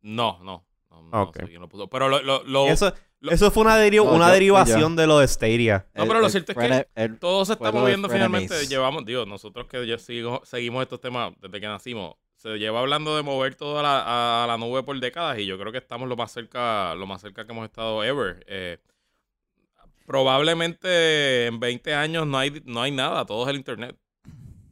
[0.02, 0.64] No, no.
[1.10, 1.36] No, no Ok.
[1.40, 1.88] sé quién lo puso.
[1.88, 5.06] Pero lo, lo, lo- Eso, lo- eso fue una, deri- No, una yo- derivación de
[5.06, 5.86] lo de Stadia.
[5.94, 8.66] No, pero lo El- cierto es que el- todo se está moviendo finalmente.
[8.66, 13.16] Llevamos, digo, nosotros que ya sigo- seguimos estos temas desde que nacimos, se lleva hablando
[13.16, 16.08] de mover todo a la, a la nube por décadas y yo creo que estamos
[16.08, 18.42] lo más cerca, lo más cerca que hemos estado ever.
[18.48, 18.78] Eh,
[20.06, 23.96] probablemente en 20 años no hay, no hay nada, todo es el internet.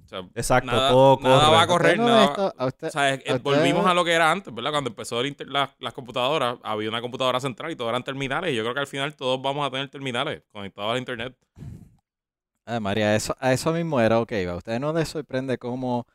[0.08, 1.50] O sea, Exacto, nada, todo nada corre.
[1.52, 3.20] va a ¿A usted correr, no nada de va- esto- a usted- o sea, es-
[3.20, 4.70] es- a usted- volvimos a lo que era antes, ¿verdad?
[4.70, 8.52] Cuando empezó el inter- la- las computadoras, había una computadora central y todo eran terminales.
[8.52, 11.36] Y yo creo que al final todos vamos a tener terminales conectados al internet.
[12.66, 14.32] Ah, María, eso, a eso mismo era ok.
[14.50, 16.06] ¿A usted no le sorprende cómo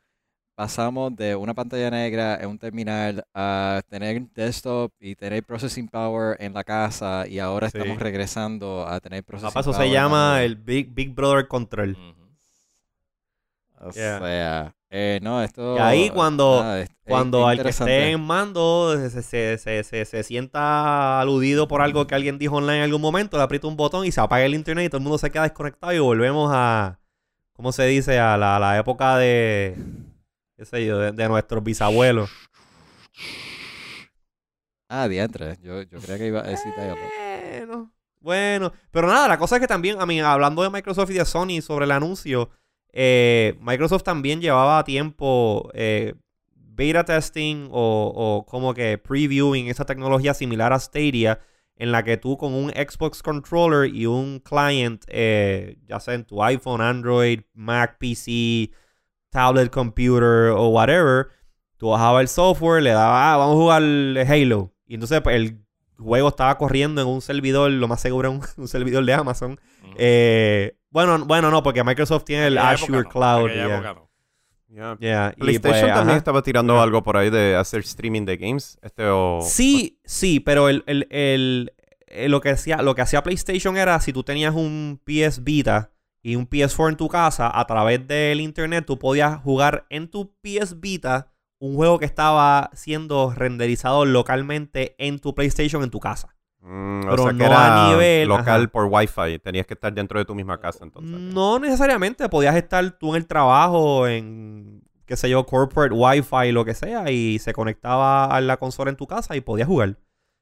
[0.55, 6.37] pasamos de una pantalla negra en un terminal a tener desktop y tener processing power
[6.39, 7.77] en la casa y ahora Sí.
[7.77, 11.91] estamos regresando a tener processing Papá, eso power se llama el Big, Big Brother Control.
[11.91, 12.22] Ujú.
[13.85, 14.19] O Yeah.
[14.19, 15.75] sea, eh, no, esto...
[15.75, 20.05] Y ahí cuando- nada, es- es Cuando al que esté en mando se, se, se,
[20.05, 23.75] se, sienta aludido por algo que alguien dijo online en algún momento, le aprieta un
[23.75, 26.49] botón y se apaga el internet y todo el mundo se queda desconectado y volvemos
[26.53, 26.99] a,
[27.51, 28.19] ¿cómo se dice?
[28.19, 29.75] A la, la época de,
[30.55, 32.29] qué sé yo, de, de nuestros bisabuelos.
[34.89, 35.57] Ah, diantre.
[35.61, 36.71] Yo, yo creía que iba a decir.
[36.77, 37.91] Bueno,
[38.21, 38.71] bueno.
[38.91, 41.61] Pero nada, la cosa es que también, a mí, hablando de Microsoft y de Sony
[41.61, 42.49] sobre el anuncio,
[42.93, 46.13] eh, Microsoft también llevaba tiempo eh,
[46.55, 51.39] beta testing o, como que previewing esa tecnología similar a Stadia,
[51.75, 56.23] en la que tú con un Xbox controller y un client, eh, ya sea en
[56.23, 58.71] tu iPhone, Android, Mac, PC,
[59.31, 61.29] tablet computer o whatever,
[61.77, 63.81] tú bajabas el software, le dabas, ah, vamos a jugar
[64.27, 64.71] Halo.
[64.85, 65.62] Y entonces pues, el
[65.97, 69.59] juego estaba corriendo en un servidor, lo más seguro en un, un servidor de Amazon.
[69.97, 73.49] Eh, bueno, bueno, no, porque Microsoft tiene el Azure no, Cloud.
[73.51, 73.95] yeah.
[74.69, 74.97] Yeah.
[74.99, 76.17] Yeah, y PlayStation pues, también ajá.
[76.17, 78.79] estaba tirando algo por ahí de hacer streaming de games.
[78.81, 79.39] Este o.
[79.43, 81.73] Sí, sí, pero el, el, el,
[82.07, 85.91] eh, lo, que hacía, lo que hacía PlayStation era si tú tenías un PS Vita
[86.23, 90.33] y un PS4 en tu casa, a través del internet tú podías jugar en tu
[90.41, 91.32] PS Vita
[91.63, 96.35] un juego que estaba siendo renderizado localmente en tu PlayStation en tu casa.
[96.59, 98.71] Mm, o Pero que no era a nivel- local ajá.
[98.71, 99.39] por Wi-Fi.
[99.39, 101.11] Tenías que estar dentro de tu misma casa entonces.
[101.17, 106.65] No necesariamente, podías estar tú en el trabajo, en, qué sé yo, corporate Wi-Fi, lo
[106.65, 109.97] que sea, y se conectaba a la consola en tu casa y podías jugar.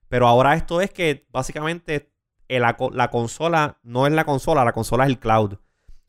[0.10, 2.12] Pero ahora esto es que básicamente
[2.48, 5.58] el- la, co- la consola no es la consola, la consola es el cloud.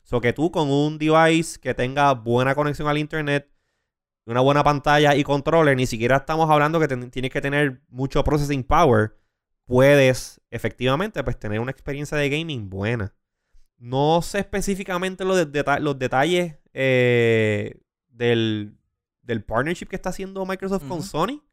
[0.03, 3.49] So que tú con un device que tenga buena conexión al internet,
[4.25, 8.23] una buena pantalla y controller, ni siquiera estamos hablando que ten- tienes que tener mucho
[8.23, 9.17] processing power,
[9.65, 13.13] puedes efectivamente pues tener una experiencia de gaming buena.
[13.77, 18.77] No sé específicamente los, de- deta- los detalles eh, del,
[19.21, 21.03] del partnership que está haciendo Microsoft con.
[21.03, 21.43] Sony,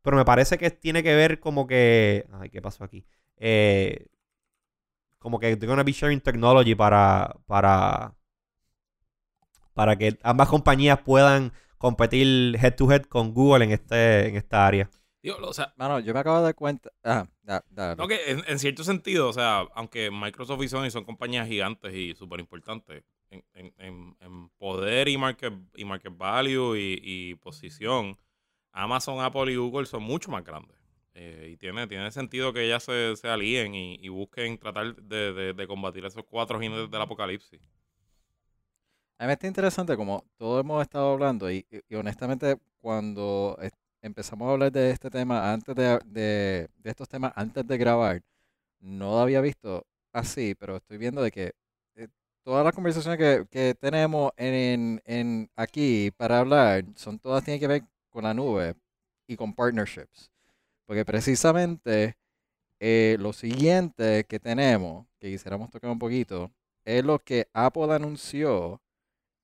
[0.00, 2.26] pero me parece que tiene que ver como que...
[2.32, 3.06] Ay, ¿qué pasó aquí?
[3.36, 4.06] Eh,
[5.18, 8.14] como que they're gonna be sharing technology para, para,
[9.72, 11.52] para que ambas compañías puedan
[11.84, 14.88] competir head to head con Google en, este, en esta área.
[15.22, 16.90] Digo, o sea, Mano, yo me acabo de dar cuenta.
[17.02, 20.90] Ah, da, da, no que en, en cierto sentido, o sea, aunque Microsoft y Sony
[20.90, 26.16] son compañías gigantes y súper importantes en, en- en- en poder y market, y market
[26.16, 28.16] value y, y posición,
[28.72, 30.76] Amazon, Apple y Google son mucho más grandes.
[31.14, 35.32] Eh, y tiene, tiene sentido que ellas se, se alíen y, y busquen tratar de,
[35.32, 37.60] de- de combatir esos cuatro jinetes del apocalipsis.
[39.24, 43.58] A mí está interesante como todos hemos estado hablando y, honestamente cuando
[44.02, 48.20] empezamos a hablar de este tema antes de, de- estos temas antes de grabar,
[48.80, 51.52] no había visto así, pero estoy viendo de que
[51.96, 52.08] eh,
[52.44, 57.68] todas las conversaciones que, que tenemos en, en aquí para hablar son todas tienen que
[57.68, 58.74] ver con la nube
[59.26, 60.30] y con partnerships.
[60.86, 62.16] Porque precisamente
[62.80, 66.52] eh, lo siguiente que tenemos, que quisiéramos tocar un poquito,
[66.84, 68.82] es lo que Apple anunció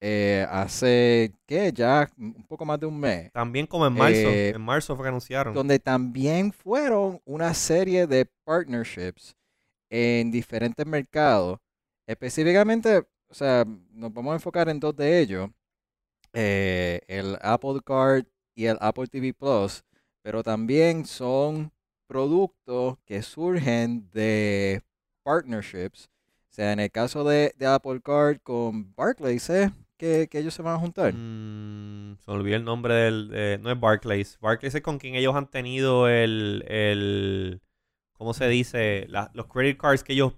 [0.01, 1.73] eh, hace, ¿qué?
[1.73, 3.31] Ya un poco más de un mes.
[3.33, 4.29] También como en marzo.
[4.29, 5.55] Eh, en marzo fue que anunciaron.
[5.55, 9.37] Donde también fueron una serie de partnerships
[9.91, 11.59] en diferentes mercados.
[12.07, 15.51] Específicamente, o sea, nos vamos a enfocar en dos de ellos.
[16.33, 19.85] eh, el Apple Card y el Apple TV Plus.
[20.23, 21.73] Pero también son
[22.07, 24.83] productos que surgen de
[25.23, 26.11] partnerships.
[26.51, 29.73] O sea, en el caso de, de Apple Card con Barclays, ¿eh?
[30.01, 31.13] Que, que ellos se van a juntar.
[31.13, 33.29] Mm, se me olvidó el nombre del...
[33.29, 34.39] de- no es Barclays.
[34.41, 36.65] Barclays es con quien ellos han tenido el...
[36.69, 37.61] el
[38.15, 39.05] ¿Cómo se dice?
[39.11, 40.33] La- los credit cards que ellos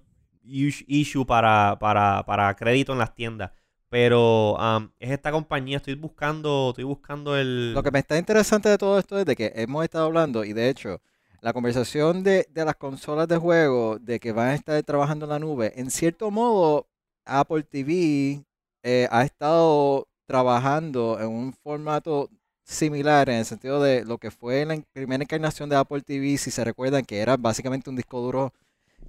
[0.44, 3.52] issue para, para, para crédito en las tiendas.
[3.88, 5.76] Pero um, es esta compañía.
[5.76, 6.70] Estoy buscando...
[6.70, 7.72] Estoy buscando el...
[7.72, 10.52] Lo que me está interesante de todo esto es de que hemos estado hablando, y
[10.54, 11.00] de hecho,
[11.40, 15.30] la conversación de, de las consolas de juego, de que van a estar trabajando en
[15.30, 16.88] la nube, en cierto modo,
[17.24, 18.42] Apple TV
[18.82, 22.28] eh, ha estado trabajando en un formato
[22.64, 26.50] similar en el sentido de lo que fue la primera encarnación de Apple TV, si
[26.50, 28.52] se recuerdan, que era básicamente un disco duro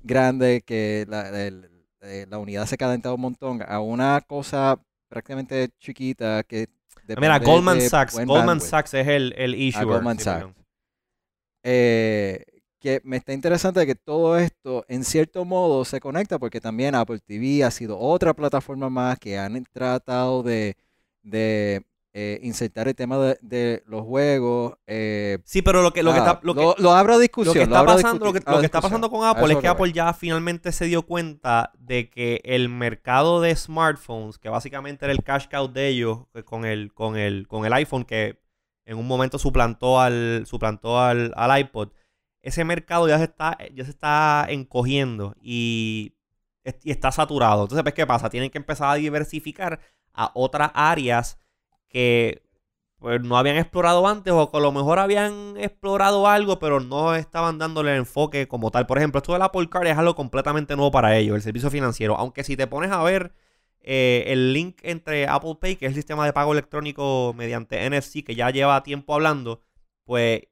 [0.04, 1.70] grande, que la, el-
[2.02, 6.68] eh, la unidad se calentaba un montón, a una cosa prácticamente chiquita que...
[7.10, 8.16] Ah, Mira, Goldman Sachs.
[8.16, 8.70] Goldman bandwidth.
[8.70, 9.86] Sachs es el, el issuer.
[9.86, 10.48] Goldman Sí, Sachs.
[11.64, 12.44] Eh,
[12.84, 17.19] que me está interesante que todo esto en cierto modo se conecta porque también Apple
[17.26, 20.76] TV ha sido otra plataforma más que han tratado de,
[21.22, 24.74] de, eh, insertar el tema de, de los juegos.
[24.86, 26.41] eh, Sí, pero lo que, lo que está...
[26.43, 27.56] Lo que, lo, lo abro a discusión.
[27.56, 29.67] Lo que está pasando, lo que, lo que está pasando con Apple es que.
[29.67, 35.13] Apple ya finalmente se dio cuenta de que el mercado de smartphones, que básicamente era
[35.13, 38.38] el cash cow de ellos, eh, con el, con el, con el iPhone, que
[38.86, 41.89] en un momento suplantó al, suplantó al, al iPod,
[42.43, 46.15] ese mercado ya se está, ya se está encogiendo y,
[46.63, 47.63] está saturado.
[47.63, 48.29] Entonces, pues, ¿qué pasa?
[48.29, 49.79] Tienen que empezar a diversificar
[50.13, 51.39] a otras áreas
[51.89, 52.43] que
[52.99, 57.15] pues no habían explorado antes o que a lo mejor habían explorado algo, pero no
[57.15, 58.88] estaban dándole el enfoque como tal.
[58.88, 62.15] Por ejemplo, esto del Apple Card es algo completamente nuevo para ellos, el servicio financiero.
[62.17, 63.34] Aunque si te pones a ver
[63.82, 68.23] eh, el link entre Apple Pay, que es el sistema de pago electrónico mediante NFC,
[68.23, 69.62] que ya lleva tiempo hablando,
[70.06, 70.43] pues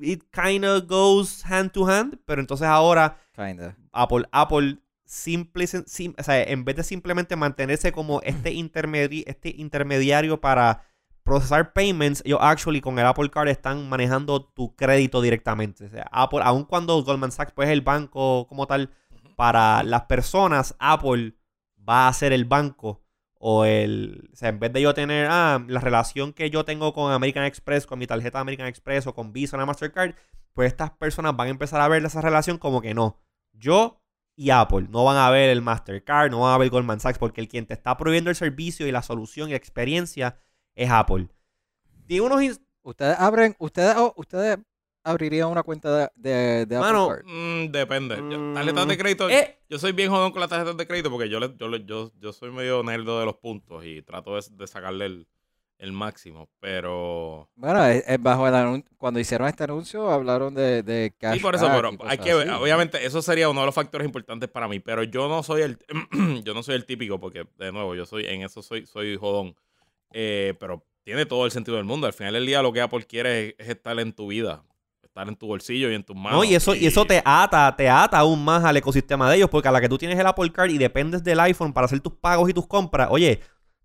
[0.00, 3.76] it kind of goes hand to hand, pero entonces ahora Kinda.
[3.92, 9.54] Apple, Apple simple, sim- o sea, en vez de simplemente mantenerse como este, intermedi- este
[9.56, 10.82] intermediario para
[11.22, 15.86] procesar payments, ellos actually con el Apple Card están manejando tu crédito directamente.
[15.86, 18.90] O sea, Apple, aun cuando Goldman Sachs pues, es el banco como tal,
[19.36, 21.34] para las personas, Apple
[21.88, 23.02] va a ser el banco
[23.38, 26.92] o el, o sea, en vez de yo tener ah, la relación que yo tengo
[26.92, 30.14] con American Express, con mi tarjeta de American Express o con Visa o Mastercard,
[30.52, 33.20] pues estas personas van a empezar a ver esa relación como que no.
[33.52, 34.00] Yo
[34.36, 37.40] y Apple no van a ver el Mastercard, no van a ver Goldman Sachs, porque
[37.40, 40.38] el quien te está proveyendo el servicio y la solución y la experiencia
[40.74, 41.28] es Apple.
[42.06, 42.60] Tiene unos...
[42.82, 44.58] Ustedes abren, ustedes, oh, ustedes
[45.06, 47.24] abrirían una cuenta de, de, de Apple Mano, Card.
[47.26, 48.16] Mm, depende.
[48.20, 48.54] Mm.
[48.54, 49.30] Tarjetas de crédito.
[49.30, 49.58] Eh.
[49.68, 52.12] Yo soy bien jodón con las tarjetas de crédito porque yo, le- yo, le- yo,
[52.18, 55.26] yo soy medio nerdo de los puntos y trato de, de sacarle el,
[55.78, 56.48] el máximo.
[56.60, 57.48] Pero.
[57.54, 61.34] Bueno, es- es bajo el anun- cuando hicieron este anuncio hablaron de, de cash.
[61.34, 64.48] Sí, por eso, pero hay que ver Obviamente, eso sería uno de los factores importantes
[64.48, 64.80] para mí.
[64.80, 65.78] Pero yo no soy el.
[66.44, 69.54] yo no soy el típico porque, de nuevo, yo soy en eso soy, soy jodón.
[70.12, 72.06] Eh, pero tiene todo el sentido del mundo.
[72.06, 74.64] Al final del día, lo que Apple quiere es, es estar en tu vida.
[75.16, 76.32] Estar en tu bolsillo y en tus manos.
[76.32, 79.48] No, y eso, y eso te ata, te ata aún más al ecosistema de ellos,
[79.48, 82.00] porque a la que tú tienes el Apple Card y dependes del iPhone para hacer
[82.00, 83.40] tus pagos y tus compras, oye,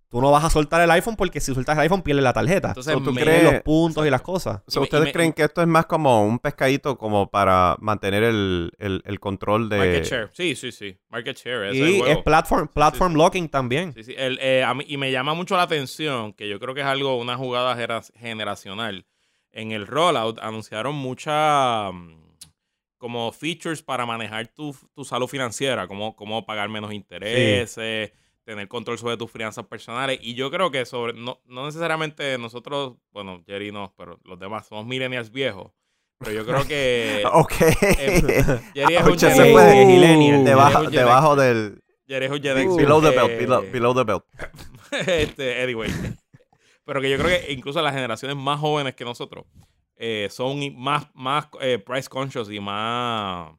[0.10, 2.68] tú no vas a soltar el iPhone porque si sueltas el iPhone pierdes la tarjeta.
[2.68, 4.60] Entonces, So, ¿tú me- crees- los puntos y las cosas.
[4.68, 7.30] So, Y me- y ¿Ustedes me- creen que esto es más como un pescadito como
[7.30, 9.78] para mantener el, el- el control de...
[9.78, 10.30] Market share.
[10.34, 10.98] Sí, sí, sí.
[11.08, 11.64] Market share.
[11.70, 12.24] es Y es juego.
[12.26, 13.24] platform, platform Sí, sí.
[13.24, 13.94] locking también.
[13.94, 14.16] Sí, sí.
[14.18, 16.88] El, eh, a mí- y me llama mucho la atención, que yo creo que es
[16.88, 17.78] algo, una jugada
[18.20, 19.06] generacional.
[19.52, 21.92] En el rollout anunciaron muchas
[22.98, 29.00] como features para manejar tu, tu salud financiera, como cómo pagar menos intereses, tener control
[29.00, 30.20] sobre tus finanzas personales.
[30.22, 34.68] Y yo creo que sobre, no, no necesariamente nosotros, bueno, Jerry no, pero los demás
[34.68, 35.72] somos millennials viejos.
[36.20, 37.54] Pero yo creo que Ok.
[37.60, 39.88] eh, Jerry es un.
[39.88, 40.44] Millennial.
[40.92, 41.82] debajo, del...
[42.08, 44.26] Jerry es un Gen X, Below the eh, belt, below, below the belt.
[45.08, 45.90] este, anyway.
[46.86, 49.46] Pero que yo creo que incluso las generaciones más jóvenes que nosotros
[49.96, 53.52] eh, son más, más eh, price conscious y más,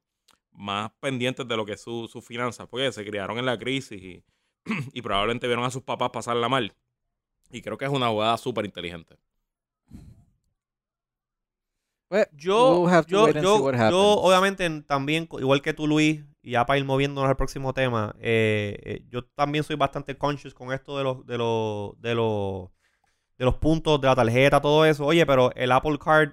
[0.52, 4.02] más pendientes de lo que es su, sus finanzas, porque se criaron en la crisis
[4.02, 4.24] y,
[4.92, 6.74] y probablemente vieron a sus papás pasarla mal.
[7.50, 9.16] Y creo que es una jugada súper inteligente.
[12.08, 12.80] Pues, Yo,
[13.22, 13.56] we'll yo,
[13.90, 17.72] yo, obviamente, en- también, igual que tú, Luis, y ya para ir moviéndonos al próximo
[17.72, 22.14] tema, eh, eh, yo también soy bastante conscious con esto de los, de los, de
[22.14, 22.68] los,
[23.38, 25.04] de los puntos de la tarjeta, todo eso.
[25.06, 26.30] Oye, pero el Apple Card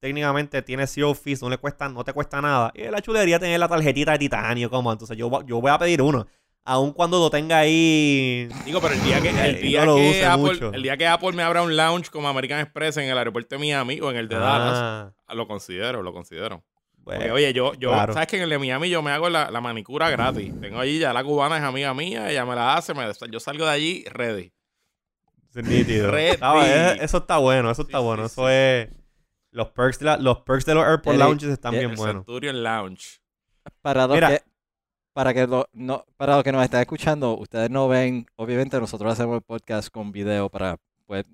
[0.00, 2.72] técnicamente tiene zero fees, no le cuesta, no te cuesta nada.
[2.74, 6.00] Y la chulería tener la tarjetita de titanio, como, entonces yo, yo voy a pedir
[6.02, 6.26] uno.
[6.64, 8.46] Aun cuando lo tenga ahí.
[8.66, 10.72] Digo, pero el día que, el día no que Apple, mucho.
[10.72, 13.58] el día que Apple me abra un lounge como American Express en el aeropuerto de
[13.58, 16.62] Miami o en el de Dallas, Ah, lo considero, lo considero.
[17.02, 18.12] Porque, oye, yo, yo claro.
[18.12, 20.52] sabes que en el de Miami yo me hago la, la manicura gratis.
[20.60, 23.64] Tengo allí ya la cubana es amiga mía, ella me la hace, me- yo salgo
[23.64, 24.52] de allí ready.
[25.54, 26.10] Es nítido.
[26.10, 26.38] Ready.
[26.40, 28.28] Ah, eso está bueno, eso Sí, está sí, bueno.
[28.28, 28.32] sí.
[28.32, 28.88] eso es.
[29.52, 31.96] Los perks, de la- los perks de los airport El- lounges están el bien el
[31.96, 32.24] buenos.
[32.24, 33.20] Centurion Lounge.
[33.82, 34.28] Para los Mira.
[34.28, 34.42] que
[35.12, 39.12] para que lo- no, para los que nos están escuchando, ustedes no ven, obviamente nosotros
[39.12, 41.26] hacemos el podcast con video para pues,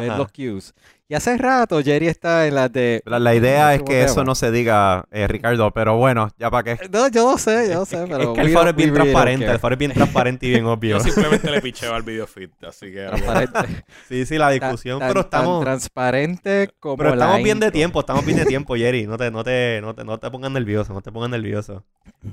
[0.00, 0.18] ver Ajá.
[0.18, 0.74] los cues.
[1.06, 4.24] Y hace rato Jerry está en las de La, la idea es que eso tema.
[4.24, 6.88] no se diga, eh, Ricardo, pero bueno, ya para qué.
[6.88, 8.94] No, yo lo sé, yo lo sé, Es pero que el don't- es bien we
[8.96, 10.96] transparente, el faro es bien transparente y bien obvio.
[10.96, 13.04] Yo simplemente le picheo al video feed, así que...
[13.06, 13.84] Transparente.
[14.08, 17.60] Sí, sí, la Tan- discusión, tan- pero tan estamos, transparente como pero estamos la bien
[17.60, 17.78] de intro.
[17.78, 19.06] tiempo, estamos bien de tiempo, Jerry.
[19.06, 21.84] No te, no te, no te, no te pongas nervioso, no te pongas nervioso.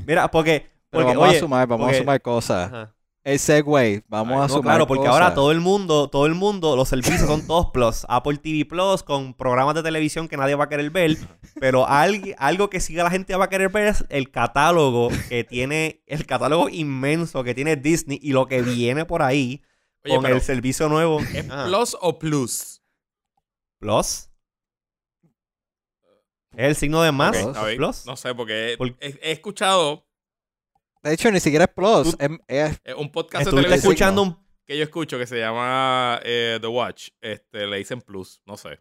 [0.08, 2.68] Mira, porque, Pero porque vamos oye, a sumar, vamos porque- a sumar cosas.
[2.72, 2.94] Ajá.
[3.24, 5.14] El segue, vamos Ay, a no, sumar claro, porque cosas.
[5.14, 8.04] ahora todo el mundo, todo el mundo, los servicios son todos plus.
[8.10, 11.18] Apple TV Plus con programas de televisión que nadie va a querer ver,
[11.60, 15.44] pero algo, algo que sí la gente va a querer ver es el catálogo que
[15.44, 19.62] tiene, el catálogo inmenso que tiene Disney y lo que viene por ahí
[20.04, 21.20] Oye, con pero, el servicio nuevo.
[21.20, 22.82] ¿es Ah, plus o plus?
[23.80, 24.30] Plus.
[26.56, 27.38] Es el signo de más.
[27.76, 28.06] Plus.
[28.08, 30.08] No sé, porque Por- he, he escuchado
[31.04, 32.12] De hecho, ni siquiera es Plus.
[32.12, 35.38] Tú- es- es- eh, un podcast de televisión escuchando un que yo escucho que se
[35.40, 37.10] llama eh, The Watch.
[37.20, 38.80] Este, le dicen plus, no sé.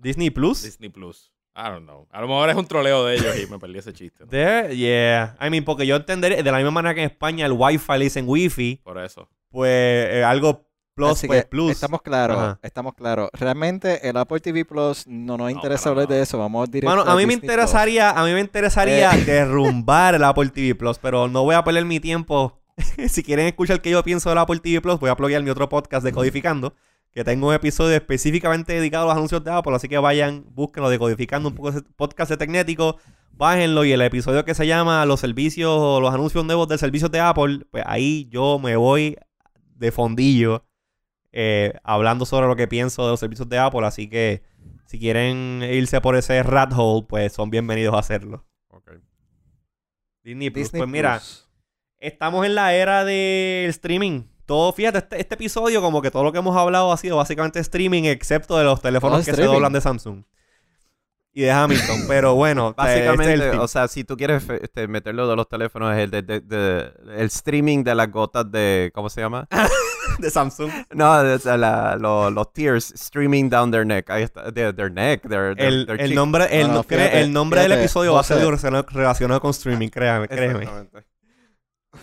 [0.00, 0.62] Disney Plus.
[0.62, 1.32] Disney Plus.
[1.56, 2.06] I don't know.
[2.10, 4.24] A lo mejor es un troleo de ellos y me perdí ese chiste.
[4.24, 4.30] ¿no?
[4.30, 5.38] There, yeah.
[5.40, 8.04] I mean, porque yo entenderé, de la misma manera que en España el Wi-Fi le
[8.04, 9.30] dicen Wi-Fi, Por eso.
[9.48, 10.65] pues eh, algo
[10.96, 11.70] plus, así pues que plus.
[11.70, 12.58] Estamos claros, Ajá.
[12.62, 13.28] estamos claros.
[13.34, 16.38] Realmente el Apple TV Plus no nos interesa para hablar de eso.
[16.38, 19.24] Vamos directo Mano, a mí me Disney interesaría, a mí me interesaría Eh.
[19.24, 22.58] derrumbar el Apple TV Plus, pero no voy a perder mi tiempo.
[23.08, 25.68] si quieren escuchar qué yo pienso del Apple TV Plus, voy a pluguear mi otro
[25.68, 26.74] podcast de Codificando,
[27.12, 30.90] que tengo un episodio específicamente dedicado a los anuncios de Apple, así que vayan, búsquenlo
[30.90, 32.98] de Codificando, un poco de podcast de Tecnético,
[33.32, 37.08] bájenlo y el episodio que se llama Los servicios o los anuncios nuevos del servicio
[37.08, 39.16] de Apple, pues ahí yo me voy
[39.76, 40.65] de fondillo
[41.38, 44.42] eh, hablando sobre lo que pienso de los servicios de Apple, así que
[44.86, 48.46] si quieren irse por ese rat hole, pues son bienvenidos a hacerlo.
[50.24, 50.64] Disney Plus.
[50.64, 51.46] Disney pues mira, Plus.
[51.98, 54.22] estamos en la era del streaming.
[54.46, 57.60] Todo, fíjate, este, este episodio, como que todo lo que hemos hablado ha sido básicamente
[57.60, 60.24] streaming, excepto de los teléfonos que se doblan de Samsung.
[61.36, 62.04] Y de Hamilton.
[62.08, 65.46] Pero bueno, este es el Básicamente, o sea, si tú quieres este, meterlo de los
[65.46, 68.90] teléfonos, es el, de, de- de- el streaming de las gotas de.
[68.94, 69.46] ¿Cómo se llama?
[70.18, 70.70] de Samsung.
[70.94, 74.08] No, de- de la- lo- los tears streaming down their neck.
[74.08, 76.16] Ahí está, de- their neck, their, their- El, their el cheek.
[76.16, 79.88] nombre, el, No, fíjate, el nombre del episodio va a ser relacionado, relacionado con streaming,
[79.90, 80.66] créame, créeme.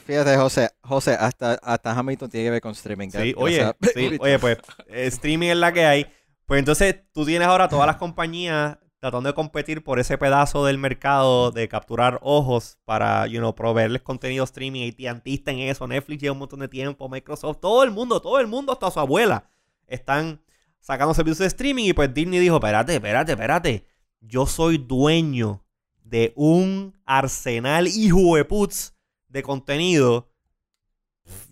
[0.05, 3.09] Fíjate, José, José, hasta, hasta Hamilton tiene que ver con streaming.
[3.09, 4.57] Sí, o oye, sea, sí, oye, pues
[4.89, 6.07] eh, streaming es la que hay.
[6.45, 10.77] Pues entonces tú tienes ahora todas las compañías tratando de competir por ese pedazo del
[10.77, 14.89] mercado de capturar ojos para, you know, proveerles contenido streaming.
[14.89, 18.39] AT&T está en eso, Netflix lleva un montón de tiempo, Microsoft, todo el mundo, todo
[18.39, 19.49] el mundo, hasta su abuela,
[19.87, 20.41] están
[20.79, 23.85] sacando servicios de streaming y pues Disney dijo, espérate, espérate, espérate,
[24.21, 25.65] yo soy dueño
[26.01, 28.95] de un arsenal hijo de puts
[29.27, 30.29] de contenido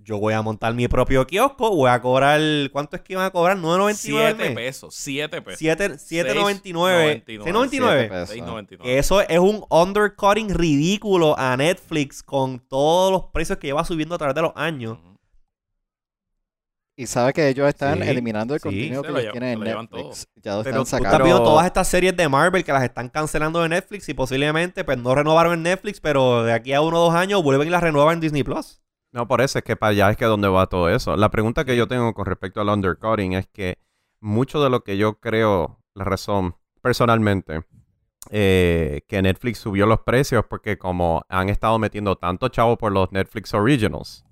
[0.04, 2.40] yo voy a montar mi propio kiosco, voy a cobrar,
[2.72, 3.58] ¿cuánto es que iban a cobrar?
[3.58, 4.56] ¿9.99 al 7 mes?
[4.56, 4.96] pesos.
[4.96, 5.60] 7 pesos.
[5.60, 7.24] Siete- 7.99.
[7.26, 7.44] 6.99.
[7.44, 8.10] 6.99.
[8.10, 8.36] pesos.
[8.36, 8.78] 6.99.
[8.82, 14.16] Que Eso es un undercutting ridículo a Netflix con todos los precios que lleva subiendo
[14.16, 14.98] a través de los años.
[16.98, 19.60] Y sabe que ellos están Sí, eliminando el sí, contenido que lo ellos tienen en
[19.62, 20.28] Netflix.
[20.36, 21.24] Ya lo Pero están tú Estás sacando.
[21.24, 24.98] viendo todas estas series de Marvel que las están cancelando en Netflix y posiblemente pues
[24.98, 27.82] no renovaron en Netflix, pero de aquí a uno o dos años vuelven y las
[27.82, 28.82] renuevan en Disney Plus.
[29.12, 31.16] No, por eso es que para allá es que donde va todo eso.
[31.18, 33.78] La pregunta que yo tengo con respecto al undercutting es que
[34.22, 37.66] mucho de lo que yo creo, la razón personalmente,
[38.30, 43.12] eh, que Netflix subió los precios porque como han estado metiendo tanto chavo por los
[43.12, 44.24] Netflix Originals.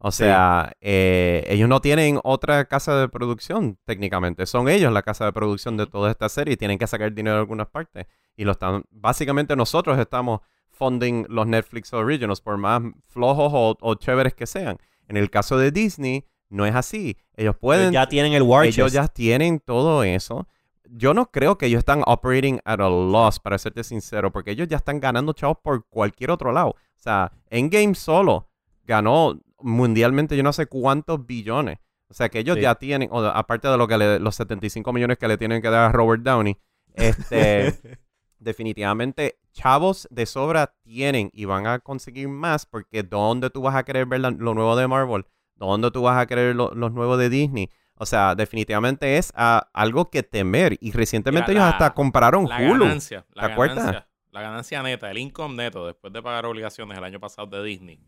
[0.00, 4.46] O sea, eh, ellos no tienen otra casa de producción técnicamente.
[4.46, 7.34] Son ellos la casa de producción de toda esta serie y tienen que sacar dinero
[7.34, 8.06] de algunas partes.
[8.36, 10.40] Y lo están, básicamente nosotros estamos
[10.78, 14.78] funding los Netflix Originals, por más flojos o, o chéveres que sean.
[15.08, 17.16] En el caso de Disney, no es así.
[17.36, 20.46] Ellos pueden, ya tienen el War ellos ya tienen todo eso.
[20.90, 24.68] Yo no creo que ellos están operating at a loss, para serte sincero, porque ellos
[24.68, 26.68] ya están ganando chavos por cualquier otro lado.
[26.70, 28.48] O sea, Endgame solo
[28.84, 31.78] ganó mundialmente yo no sé cuántos billones.
[32.10, 32.62] O sea, que ellos Sí.
[32.62, 35.68] ya tienen, o aparte de lo que le- los 75 millones que le tienen que
[35.68, 36.56] dar a Robert Downey,
[36.94, 37.74] este,
[38.38, 43.82] definitivamente chavos de sobra tienen y van a conseguir más porque ¿dónde tú vas a
[43.84, 45.26] querer ver la- lo nuevo de Marvel?
[45.56, 47.68] ¿Dónde tú vas a querer lo- los nuevos de Disney?
[47.96, 50.78] O sea, definitivamente es algo que temer.
[50.80, 52.84] Y recientemente Mira, ellos la- hasta compraron La Hulu.
[52.84, 53.76] ganancia, la ¿te acuerdas?
[53.78, 57.64] ganancia, la ganancia neta, el income neto después de pagar obligaciones el año pasado de
[57.64, 58.00] Disney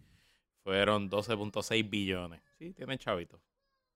[0.62, 2.40] fueron 12.6 billones.
[2.58, 3.40] Sí, tienen chavitos.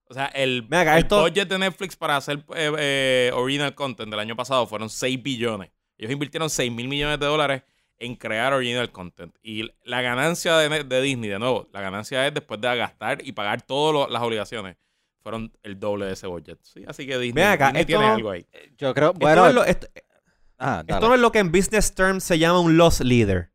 [0.07, 4.34] O sea, el, esto- budget de Netflix para hacer eh, eh, original content del año
[4.36, 5.70] pasado fueron 6 billones.
[5.99, 7.62] Ellos invirtieron 6 mil millones de dólares
[7.99, 9.34] en crear original content.
[9.42, 13.32] Y la ganancia de, de Disney, de nuevo, la ganancia es después de gastar y
[13.32, 14.76] pagar todas las obligaciones.
[15.22, 16.59] Fueron el doble de ese budget.
[16.62, 18.47] Sí, así que Disney, Ven acá, Disney esto tiene no- algo ahí.
[18.76, 19.86] Yo creo, Esto, bueno, no es lo, esto-
[20.59, 23.51] ah, esto no es lo que en business terms se llama un loss leader.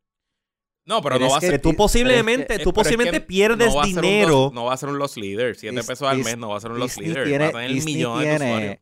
[0.85, 2.63] No, pero, Pero no es va a que ser Que tú es posiblemente, que- Eh,
[2.63, 4.29] tú es posiblemente que pierdes no va a ser un dinero.
[4.29, 5.55] loss- no va a ser un loss leader.
[5.55, 7.27] 7 Dis- pesos al mes no va a ser un loss Disney leader.
[7.27, 8.77] tiene, va a tener Disney millones de usuarios.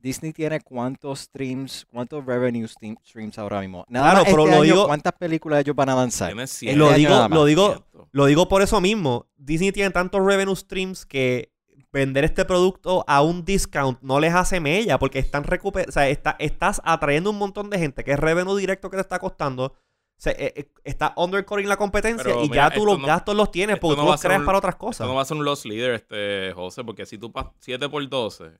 [0.00, 3.84] Disney tiene cuántos streams, cuántos revenue stream- streams ahora mismo.
[3.88, 6.28] Nada Claro, más pero este lo año, digo- ¿Cuántas películas ellos van a lanzar?
[6.28, 9.26] Tiene Este lo digo, lo digo, lo digo por eso mismo.
[9.36, 11.52] Disney tiene tantos revenue streams que
[11.90, 16.06] vender este producto a un discount no les hace mella porque están recuper o sea,
[16.08, 19.64] está- estás atrayendo un montón de gente que es revenue directo que te está costando.
[19.64, 23.06] O sea, eh, eh, está undercutting la competencia Pero y mira, ya tú los no-
[23.06, 25.06] gastos los tienes porque no tú los creas un- para otras Esto cosas.
[25.06, 28.06] no va a ser un loss leader, este José, porque si tú pasas 7 por
[28.08, 28.50] 12,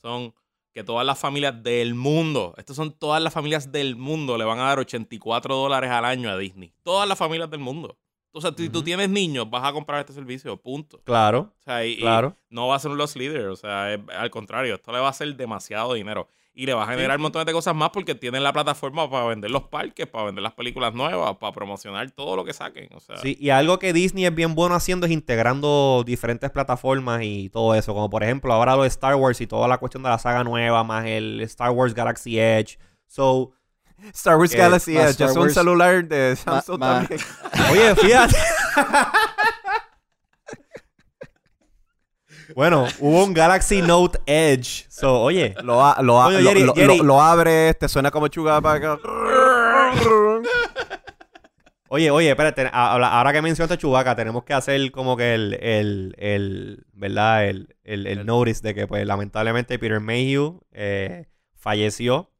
[0.00, 0.32] son
[0.72, 4.58] que todas las familias del mundo, estos son todas las familias del mundo, le van
[4.58, 6.72] a dar 84 dólares al año a Disney.
[6.82, 7.96] Todas las familias del mundo.
[8.30, 11.00] O sea, si tú tienes niños, vas a comprar este servicio, punto.
[11.04, 12.36] Claro, O sea, y, y claro.
[12.50, 13.46] no va a ser un loss leader.
[13.48, 16.28] O sea, es- al contrario, esto le va a hacer demasiado dinero.
[16.60, 19.48] Y le va a generar montones de cosas más porque tienen la plataforma para vender
[19.48, 22.88] los parques, para vender las películas nuevas, para promocionar todo lo que saquen.
[22.96, 27.20] O sea, Sí, y algo que Disney es bien bueno haciendo es integrando diferentes plataformas
[27.22, 27.94] y todo eso.
[27.94, 30.42] Como por ejemplo, ahora lo de Star Wars y toda la cuestión de la saga
[30.42, 32.76] nueva, más el Star Wars Galaxy Edge.
[33.06, 33.52] So,
[34.12, 37.20] Star Wars Eh, Galaxy Edge, Star es un celular de Samsung ma- también.
[37.70, 38.34] oye, fíjate.
[42.54, 44.86] bueno, hubo un Galaxy Note Edge.
[44.88, 46.98] So, oye, Lo, a- lo, a- Oye, lo- Jerry, lo- Jerry.
[46.98, 48.28] lo- lo abres, te suena como
[48.76, 48.98] acá.
[51.88, 52.68] oye, oye, espérate.
[52.72, 57.46] Ahora ahora que mencionaste Chewbacca, tenemos que hacer como que el, el, el ¿verdad?
[57.46, 61.26] El, el, el notice de que, pues, lamentablemente Peter Mayhew eh,
[61.56, 62.30] falleció.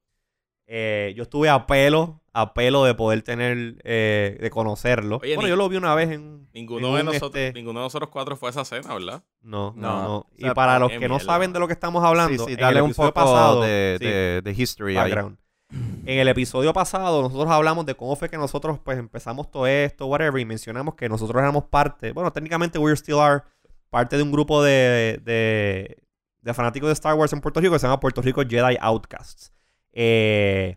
[0.70, 5.16] Eh, yo estuve a pelo, a pelo de poder tener, eh, de conocerlo.
[5.22, 6.46] Oye, bueno, ni- yo lo vi una vez en...
[6.52, 9.22] Ninguno en de nosotros, este, ninguno de nosotros cuatro fue a esa cena, ¿verdad?
[9.40, 9.92] No, No.
[9.92, 10.16] no, no.
[10.18, 12.56] O Y sea, para los que no saben de lo que estamos hablando, Sí, sí,
[12.60, 15.10] dale un poco pasado, de, sí, de, de history ahí.
[15.10, 15.38] background.
[15.70, 20.06] En el episodio pasado nosotros hablamos de cómo fue que nosotros pues empezamos todo esto,
[20.06, 23.42] whatever, y mencionamos que nosotros éramos parte, bueno, técnicamente we still are
[23.90, 25.98] parte de un grupo de, de,
[26.40, 29.52] de fanáticos de Star Wars en Puerto Rico que se llama Puerto Rico Jedi Outcasts.
[30.00, 30.76] Eh,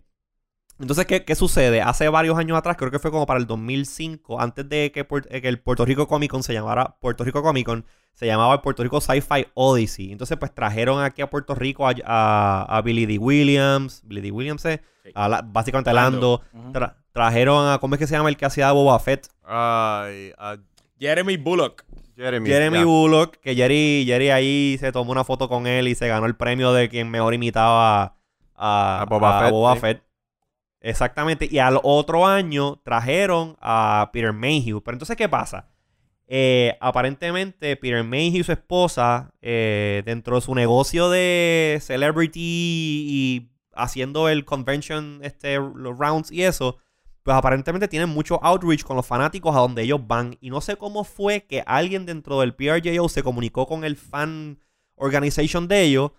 [0.79, 1.79] entonces, ¿qué, qué sucede?
[1.83, 5.41] Hace varios años atrás, creo que fue como para el 2005, antes de que, eh,
[5.41, 8.61] que el Puerto Rico Comic Con se llamara Puerto Rico Comic Con, se llamaba el
[8.61, 10.11] Puerto Rico Sci-Fi Odyssey.
[10.11, 13.19] Entonces, pues trajeron aquí a Puerto Rico a, a- a Billy D.
[13.19, 14.31] Williams, Billy D.
[14.31, 15.11] Williams, eh, Sí.
[15.13, 16.41] a la- básicamente a Lando.
[16.73, 19.27] Tra- trajeron a, ¿cómo es que se llama el que hacía Boba Fett?
[19.43, 20.33] Ay,
[20.99, 21.83] Jeremy Bullock.
[22.15, 22.47] Jeremy.
[22.49, 22.83] Jeremy.
[22.83, 26.35] Bullock, que Jerry, Jerry ahí se tomó una foto con él y se ganó el
[26.35, 28.15] premio de quien mejor imitaba
[28.61, 29.39] a, A Boba
[29.75, 29.79] Fett, sí.
[29.79, 30.03] Fett.
[30.81, 31.47] Exactamente.
[31.49, 34.81] Y al otro año trajeron a Peter Mayhew.
[34.81, 35.67] Pero entonces, ¿qué pasa?
[36.27, 43.51] Eh, aparentemente, Peter Mayhew y su esposa, eh, dentro de su negocio de celebrity y
[43.73, 46.77] haciendo el convention, este, los rounds y eso,
[47.23, 50.37] pues aparentemente tienen mucho outreach con los fanáticos a donde ellos van.
[50.39, 54.59] Y no sé cómo fue que alguien dentro del PRJO se comunicó con el fan
[54.95, 56.11] organization de ellos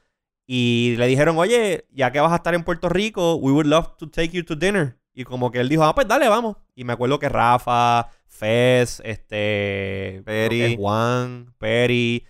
[0.46, 3.96] y le dijeron, oye, ya que vas a estar en Puerto Rico, we would love
[3.96, 4.98] to take you to dinner.
[5.14, 6.56] Y como que él dijo, ah, pues dale, vamos.
[6.74, 10.76] Y me acuerdo que Rafa, Fez, este, que Peri.
[10.76, 12.24] Juan, Peri,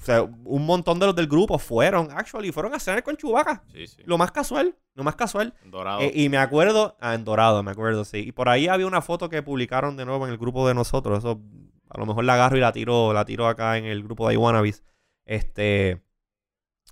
[0.00, 3.62] o sea, un montón de los del grupo fueron, actually, fueron a cenar con Chubaca.
[3.72, 4.02] Sí, sí.
[4.06, 5.52] Lo más casual, lo más casual.
[5.64, 6.00] Dorado.
[6.00, 8.18] Eh, y me acuerdo, ah, en Dorado, me acuerdo, sí.
[8.18, 11.18] Y por ahí había una foto que publicaron de nuevo en el grupo de nosotros.
[11.18, 11.40] Eso,
[11.90, 14.34] a lo mejor la agarro y la tiro, la tiro acá en el grupo de
[14.34, 14.84] iWannabes.
[15.26, 16.00] Este.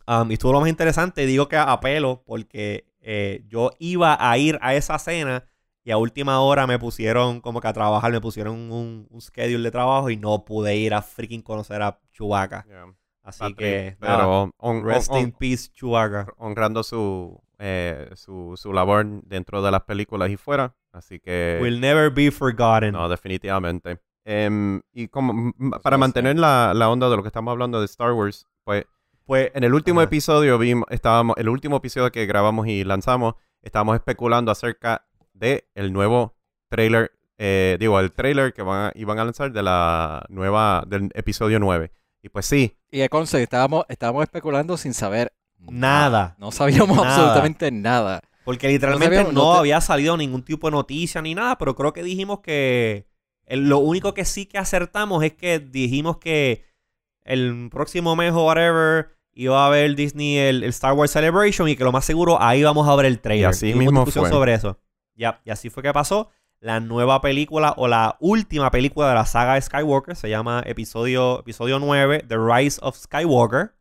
[0.09, 4.37] Um, y estuvo lo más interesante, digo que a pelo, porque eh, yo iba a
[4.39, 5.45] ir a esa cena
[5.85, 9.63] y a última hora me pusieron como que a trabajar, me pusieron un, un schedule
[9.63, 12.65] de trabajo y no pude ir a freaking conocer a Chewbacca.
[12.67, 12.95] Yeah.
[13.23, 16.27] Así Patrick, que, nada, pero rest hon- in peace, Chewbacca.
[16.37, 20.75] honrando su, eh, su, su labor dentro de las películas y fuera.
[20.93, 21.59] Así que...
[21.61, 22.93] Will never be forgotten.
[22.93, 24.01] No, definitivamente.
[24.25, 25.53] Em, y como
[25.83, 28.85] para mantener la, la onda de lo que estamos hablando de Star Wars, pues
[29.29, 30.07] Pues, en el último Ajá.
[30.07, 35.93] episodio vimos, estábamos, el último episodio que grabamos y lanzamos, estábamos especulando acerca de el
[35.93, 36.35] nuevo
[36.71, 41.11] trailer, eh, digo, el trailer que van a, iban a lanzar de la nueva, del
[41.15, 41.93] episodio 9.
[42.23, 46.35] Y pues sí, Y de conce, estábamos, estábamos especulando sin saber Nada.
[46.39, 47.11] No sabíamos Nada.
[47.15, 48.23] absolutamente nada.
[48.47, 51.75] Porque literalmente no, sabíamos, no te- había salido ningún tipo de noticia ni nada, pero
[51.77, 53.07] creo que dijimos que
[53.45, 56.65] el- lo único que sí que acertamos es que dijimos que
[57.25, 61.77] el próximo mes o whatever iba a haber Disney el, el Star Wars Celebration y
[61.77, 63.43] que lo más seguro ahí vamos a ver el trailer.
[63.43, 64.31] Y así Tuvimos mismo discusión fue.
[64.31, 64.79] sobre eso.
[65.15, 66.29] Ya, y así fue que pasó.
[66.61, 71.41] La nueva película o la última película de la saga de Skywalker se llama episodio,
[71.41, 73.75] episodio 9, The Rise of Skywalker.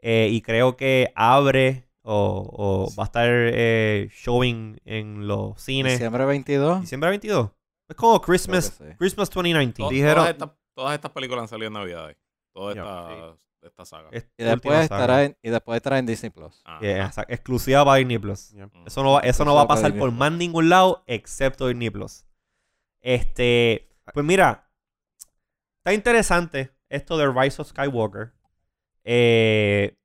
[0.00, 5.92] Eh, y creo que abre o, o va a estar eh, showing en los cines.
[5.94, 6.80] Diciembre 22.
[6.80, 7.50] Diciembre 22.
[7.88, 8.84] Es como Christmas, sí.
[8.98, 9.72] Christmas 2019.
[9.88, 12.16] To- dijeron- todas, estas, todas estas películas han salido en Navidad.
[12.52, 12.82] Toda Ya,
[13.62, 14.08] esta saga.
[14.12, 14.82] Y después, saga.
[14.82, 16.62] estará en, y después estará en Disney Plus.
[16.80, 17.32] Yeah, exacto.
[17.32, 18.50] exclusiva para Disney Plus.
[18.50, 18.70] Yeah.
[18.86, 22.24] Eso no va, eso no va a pasar por más ningún lado excepto Disney Plus.
[23.00, 24.68] Este, pues mira,
[25.78, 28.32] está interesante esto de Rise of Skywalker.
[29.04, 29.96] Eh,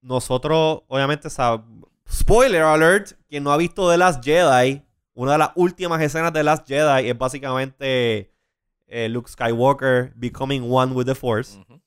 [0.00, 1.64] nosotros, obviamente, sab-
[2.10, 4.82] spoiler alert, quien no ha visto The Last Jedi,
[5.14, 8.32] una de las últimas escenas de The Last Jedi es básicamente
[8.86, 11.58] eh, Luke Skywalker becoming one with the Force.
[11.58, 11.80] Ujú.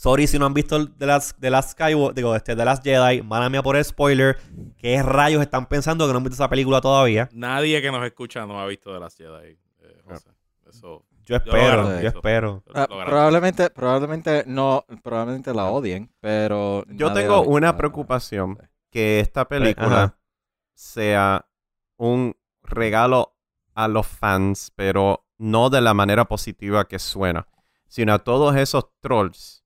[0.00, 3.20] Sorry si no han visto The Last, The Last Skywalker, digo, este, The Last Jedi,
[3.20, 4.38] mala mía por el spoiler.
[4.78, 7.28] ¿Qué rayos están pensando que no han visto esa película todavía?
[7.34, 9.58] Nadie que nos escucha no ha visto de las Jedi.
[9.82, 10.30] eh, José.
[10.66, 11.04] Eso.
[11.26, 12.16] Yo Yo espero, lo yo, garantizo.
[12.16, 12.64] espero.
[12.74, 18.58] Ah, probablemente, probablemente no, probablemente la odien, pero Yo tengo una preocupación.
[18.90, 19.48] que esta Ajá.
[19.50, 20.18] película
[20.72, 21.44] sea
[21.98, 23.36] un regalo
[23.74, 27.46] a los fans, pero no de la manera positiva que suena,
[27.86, 29.59] sino a todos esos trolls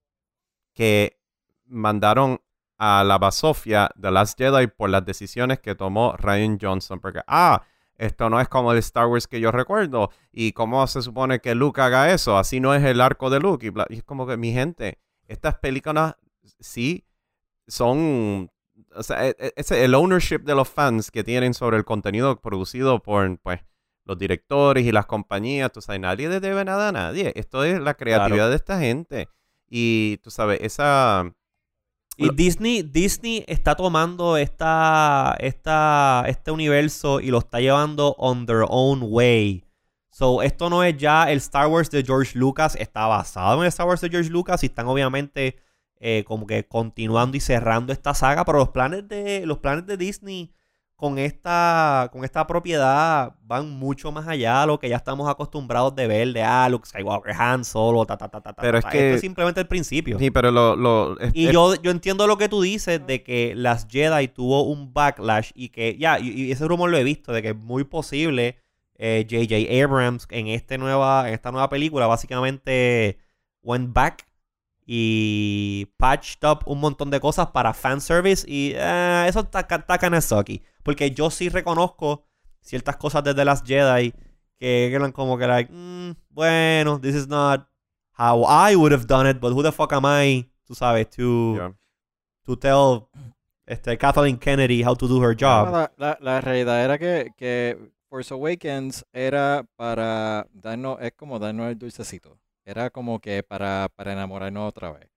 [0.75, 1.19] que
[1.67, 2.41] mandaron
[2.77, 7.01] a la basofia de Last Jedi por las decisiones que tomó Ryan Johnson.
[7.01, 7.63] Porque, ah,
[7.97, 10.11] esto no es como el Star Wars que yo recuerdo.
[10.33, 12.37] ¿Y cómo se supone que Luke haga eso?
[12.37, 13.65] Así no es el arco de Luke.
[13.67, 14.99] Y, bla- y es como que, mi gente,
[15.29, 16.17] estas películas
[16.61, 17.07] sí
[17.69, 18.51] son...
[18.97, 22.41] O sea, e- e- ese, el ownership de los fans que tienen sobre el contenido
[22.41, 23.61] producido por, pues,
[24.05, 27.33] los directores y las compañías, tú sabes, nadie le debe nada a nadie.
[27.37, 29.29] Esto es la creatividad de esta gente.
[29.77, 31.35] Y tú sabes, esa...
[32.17, 38.65] Y Disney, Disney está tomando esta, esta, este universo y lo está llevando on their
[38.69, 39.65] own way.
[40.13, 43.69] So, esto no es ya el Star Wars de George Lucas, está basado en el
[43.71, 45.57] Star Wars de George Lucas y están obviamente
[45.99, 49.97] eh, como que continuando y cerrando esta saga, pero los planes de, los planes de
[49.97, 50.55] Disney
[50.97, 55.95] con esta, con esta propiedad van mucho más allá de lo que ya estamos acostumbrados
[55.97, 58.89] de ver, de ah, Luke Skywalker, Han Solo, ta, ta, ta, ta, Pero ta.
[58.89, 60.19] es que- Esto es simplemente el principio.
[60.19, 60.77] Sí, pero lo...
[60.77, 64.29] lo es- Y es- yo, yo entiendo lo que tú dices de que las Jedi
[64.29, 67.49] tuvo un backlash y que, ya, y, y ese rumor lo he visto, de que
[67.51, 68.59] es muy posible
[68.97, 69.85] eh, J.J.
[69.85, 73.19] Abrams en, este nueva, en esta nueva película básicamente
[73.63, 74.25] went back
[74.87, 79.99] y patched up un montón de cosas para fanservice y eh, eso está, está.
[80.85, 82.25] Porque yo sí reconozco
[82.61, 84.15] ciertas cosas desde las Jedi
[84.57, 87.67] que eran como que like, "Mm, bueno, this is not
[88.17, 91.55] how I would have done it, but who the fuck am I, tú sabes, to,
[91.57, 91.75] Yeah.
[92.45, 93.09] to tell
[93.67, 95.73] este, Kathleen Kennedy how to do her job.
[95.73, 97.77] la, la- la realidad era que, que
[98.09, 102.39] Force Awakens era para darnos, es como darnos el dulcecito.
[102.65, 105.09] Era como que para, para enamorarnos otra vez.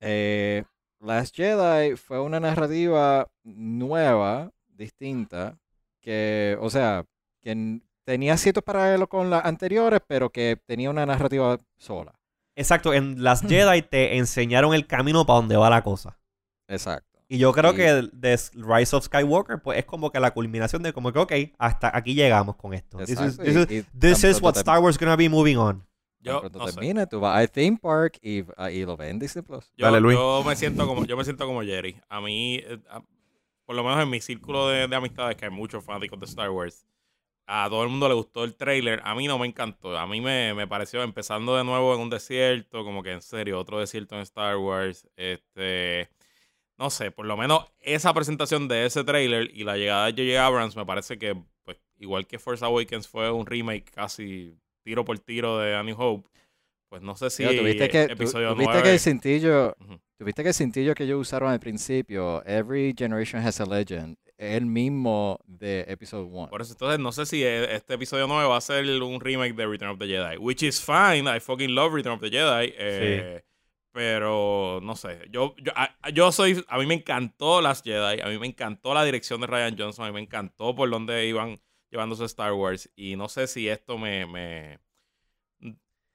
[0.00, 0.64] Eh,
[1.00, 5.58] Last Jedi fue una narrativa nueva, distinta,
[6.00, 7.04] que, o sea,
[7.42, 12.12] que tenía ciertos paralelos con las anteriores, pero que tenía una narrativa sola.
[12.54, 16.18] Exacto, en las Jedi te enseñaron el camino para donde va la cosa.
[16.68, 17.18] Exacto.
[17.28, 20.82] Y yo creo Y- que de Rise of Skywalker pues es como que la culminación
[20.82, 22.98] de como que, ok, hasta aquí llegamos con esto.
[22.98, 25.84] This is, this is- this is what Star Wars gonna be moving on.
[26.20, 27.06] Yo, no sé.
[27.08, 29.70] tú vas al theme park y, ah, y lo ves en Disney Plus.
[29.76, 30.16] Yo, Dale, Luis.
[30.16, 32.00] yo me siento como yo me siento como Jerry.
[32.08, 33.02] A mí, eh, a-
[33.66, 36.50] por lo menos en mi círculo de, de amistades, que hay muchos fanáticos de Star
[36.50, 36.86] Wars,
[37.46, 39.00] a todo el mundo le gustó el trailer.
[39.04, 39.96] A mí no me encantó.
[39.96, 43.58] A mí me, me pareció empezando de nuevo en un desierto, como que en serio,
[43.58, 45.08] otro desierto en Star Wars.
[45.16, 46.08] Este,
[46.76, 50.44] no sé, por lo menos esa presentación de ese trailer y la llegada de J.J.
[50.44, 55.18] Abrams me parece que, pues, igual que Force Awakens fue un remake casi tiro por
[55.20, 56.28] tiro de A New Hope.
[56.88, 58.82] Pues no sé si Digo, tuviste que, episodio tuviste 9...
[58.82, 59.76] que el cintillo.
[60.18, 64.66] Tuviste que el cintillo que ellos usaron al principio, Every Generation Has a Legend, el
[64.66, 66.48] mismo de Episode 1.
[66.50, 69.54] Por eso, entonces, no sé si e- este episodio 9 va a ser un remake
[69.54, 70.36] de Return of the Jedi.
[70.38, 71.24] Which is fine.
[71.34, 72.72] I fucking love Return of the Jedi.
[72.76, 73.42] eh,
[73.92, 75.20] Pero, no sé.
[75.30, 76.62] Yo, yo, a- yo soy...
[76.68, 78.20] A mí me encantó las Jedi.
[78.20, 80.04] A mí me encantó la dirección de Ryan Johnson.
[80.04, 81.58] A mí me encantó por donde iban
[81.90, 82.90] llevándose Star Wars.
[82.94, 84.26] Y no sé si esto me...
[84.26, 84.78] me-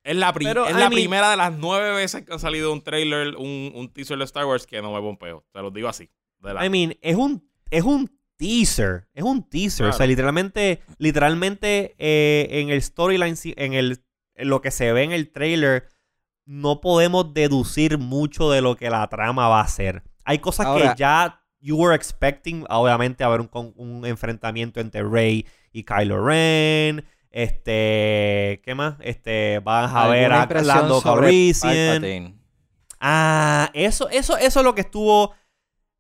[0.04, 2.40] es la, pri- Pero, es I la mean- primera de las nueve veces que han
[2.40, 5.46] salido un trailer, un, un teaser de Star Wars que no me pompeo.
[5.52, 6.10] Te lo digo así.
[6.40, 9.08] De la- I mean, es un, es un teaser.
[9.14, 9.86] Es un teaser.
[9.88, 14.04] O sea, literalmente, literalmente eh, en el storyline, en, el,
[14.36, 15.88] en lo que se ve en el trailer,
[16.46, 20.04] no podemos deducir mucho de lo que la trama va a ser.
[20.24, 25.04] Hay cosas Ahora- que ya you were expecting, obviamente, haber un, con- un enfrentamiento entre
[25.04, 27.06] Rey y Kylo Ren.
[27.32, 28.96] Este, ¿qué más?
[29.00, 32.40] Este, van a ver ¿Alguna a Lando Calrissian.
[33.00, 35.34] Ah, eso, eso, eso es lo que estuvo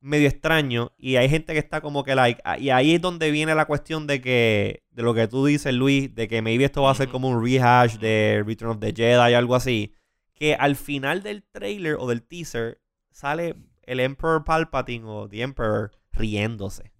[0.01, 0.91] medio extraño.
[0.97, 2.41] Y hay gente que está como que like.
[2.43, 4.83] ah, Y ahí es donde viene la cuestión de que.
[4.91, 7.43] De lo que tú dices, Luis, de que maybe esto va a ser como un
[7.43, 9.95] rehash de Return of the Jedi, algo así.
[10.33, 15.91] Que al final del trailer o del teaser sale el Emperor Palpatine o The Emperor
[16.11, 16.91] riéndose.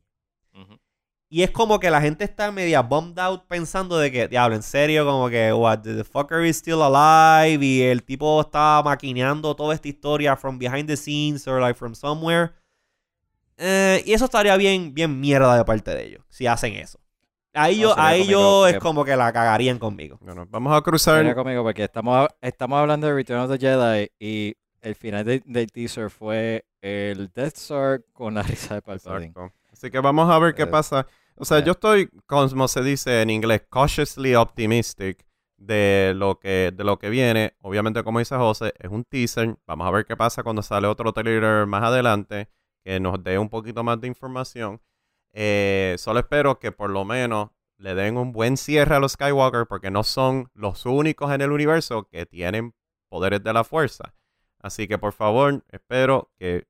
[1.34, 4.64] Y es como que la gente está media bummed out pensando de que, diablo, en
[4.64, 9.74] serio, como que, what, the fucker is still alive y el tipo está maquineando toda
[9.74, 12.52] esta historia from behind the scenes or like from somewhere.
[13.58, 17.00] Eh, y eso estaría bien, bien mierda de parte de ellos, si hacen eso.
[17.54, 20.18] Ahí No, yo, sería ahí cómico, yo es como que la cagarían conmigo.
[20.22, 21.34] Bueno, vamos a cruzar.
[21.36, 25.72] Conmigo porque estamos, estamos hablando de Return of the Jedi y el final de- del
[25.72, 29.28] teaser fue el Death Star con la risa de Palpatine.
[29.28, 29.54] Exacto.
[29.72, 31.06] Así que vamos a ver qué Eh, pasa.
[31.36, 35.26] O sea, yo estoy, como se dice en inglés, cautiously optimistic
[35.58, 37.56] de lo que de lo que viene.
[37.62, 39.58] Obviamente, como dice José, es un teaser.
[39.66, 42.50] Vamos a ver qué pasa cuando sale otro trailer más adelante
[42.84, 44.82] que nos dé un poquito más de información.
[45.34, 49.66] Eh, solo espero que por lo menos le den un buen cierre a los Skywalker
[49.68, 52.76] porque no son los únicos en el universo que tienen
[53.10, 54.14] poderes de la fuerza.
[54.60, 56.68] Así que por favor, espero que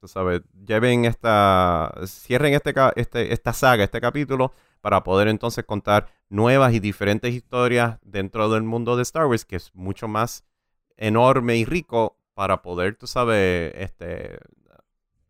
[0.00, 6.08] tú sabes, lleven esta, cierren este, este, esta saga, este capítulo, para poder entonces contar
[6.28, 10.44] nuevas y diferentes historias dentro del mundo de Star Wars, que es mucho más
[10.96, 14.38] enorme y rico para poder, tú sabes, este,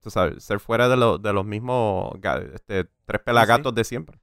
[0.01, 2.13] tú sabes, ser fuera de, lo- de los mismos
[2.55, 4.19] este, tres pelagatos de siempre.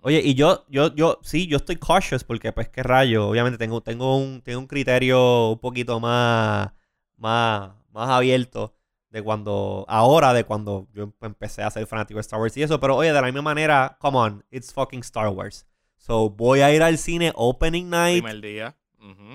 [0.00, 3.28] Oye, y yo, yo, yo, sí, yo estoy cautious porque, pues, qué rayo.
[3.28, 6.72] Obviamente tengo, tengo un, tengo un criterio un poquito más,
[7.16, 8.74] más, más abierto
[9.14, 12.80] de cuando, ahora de cuando yo empecé a ser fanático de Star Wars y eso.
[12.80, 15.68] Pero, oye, de la misma manera, come on, it's fucking Star Wars.
[15.96, 18.76] So, voy a ir al cine opening night, Primer día.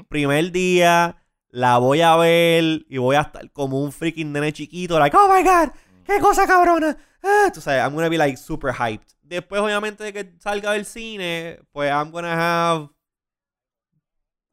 [0.09, 1.15] Primer día,
[1.47, 5.33] la voy a ver y voy a estar como un freaking nene chiquito, like, oh
[5.33, 5.69] my god,
[6.03, 6.97] ¡qué cosa cabrona!
[7.23, 9.07] Ah, tú sabes, I'm gonna be like super hyped.
[9.21, 12.89] Después, obviamente, de que salga del cine, pues I'm gonna have.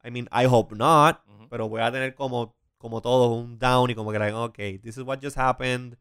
[0.05, 1.21] I mean, I hope not.
[1.49, 4.97] Pero voy a tener como, como todo un down y como que, like, ok, this
[4.97, 5.97] is what just happened.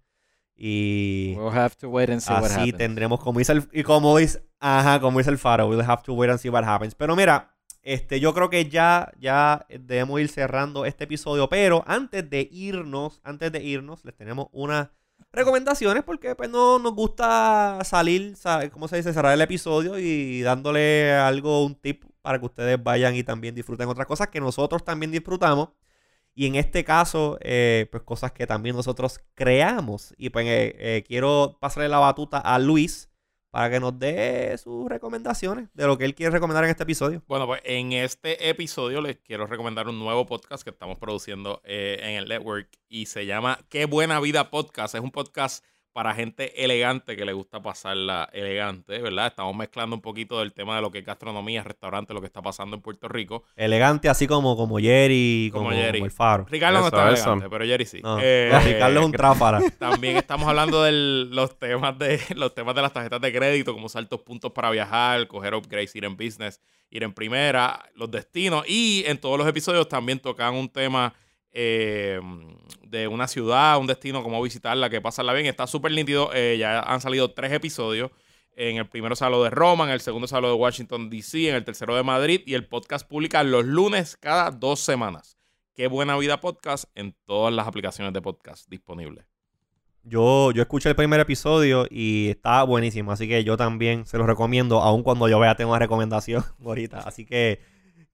[0.58, 1.34] Y.
[1.36, 2.76] We'll have to wait and see what Así happens.
[2.78, 6.14] tendremos, como dice el, y como dice, ajá, como dice el faro, we'll have to
[6.14, 6.94] wait and see what happens.
[6.94, 12.28] Pero mira, este, yo creo que ya, ya debemos ir cerrando este episodio, pero antes
[12.30, 14.88] de irnos, antes de irnos, les tenemos unas
[15.32, 19.12] recomendaciones porque pues no nos gusta salir, sa- ¿cómo se dice?
[19.12, 23.88] Cerrar el episodio y dándole algo, un tip para que ustedes vayan y también disfruten
[23.88, 25.68] otras cosas que nosotros también disfrutamos.
[26.36, 30.14] Y en este caso, eh, pues cosas que también nosotros creamos.
[30.18, 33.08] Y pues eh, eh, quiero pasarle la batuta a Luis
[33.56, 37.22] para que nos dé sus recomendaciones de lo que él quiere recomendar en este episodio.
[37.26, 41.96] Bueno, pues en este episodio les quiero recomendar un nuevo podcast que estamos produciendo eh,
[42.02, 44.94] en el network y se llama Qué Buena Vida Podcast.
[44.94, 45.64] Es un podcast
[45.96, 49.28] para gente elegante que le gusta pasarla elegante, ¿verdad?
[49.28, 52.42] Estamos mezclando un poquito del tema de lo que es gastronomía, restaurante, lo que está
[52.42, 53.44] pasando en Puerto Rico.
[53.56, 56.00] Elegante, así como, como Jerry, como, Como Jerry.
[56.00, 56.44] como el faro.
[56.50, 57.22] Ricardo no está eso.
[57.32, 58.00] elegante, pero Jerry sí.
[58.02, 59.58] No, Eh, no, Ricardo es un tráfara.
[59.78, 63.86] También estamos hablando de los temas de los temas de las tarjetas de crédito, como
[63.86, 68.64] usar tus puntos para viajar, coger upgrades, ir en business, ir en primera, los destinos.
[68.68, 71.14] Y en todos los episodios también tocan un tema
[71.58, 72.20] eh,
[72.82, 75.46] de una ciudad, un destino, cómo visitarla, que pasarla bien.
[75.46, 76.30] Está súper nítido.
[76.34, 78.10] eh, ya han salido tres episodios.
[78.54, 81.48] En el primero se habló de Roma, en el segundo se habló de Washington, D.C.,
[81.48, 82.42] en el tercero de Madrid.
[82.46, 85.36] Y el podcast publica los lunes cada dos semanas.
[85.74, 89.24] Qué buena vida podcast en todas las aplicaciones de podcast disponibles.
[90.02, 94.26] Yo, yo escuché el primer episodio y está buenísimo, así que yo también se los
[94.28, 96.98] recomiendo, aun cuando yo vea tengo una recomendación ahorita.
[96.98, 97.60] Así que,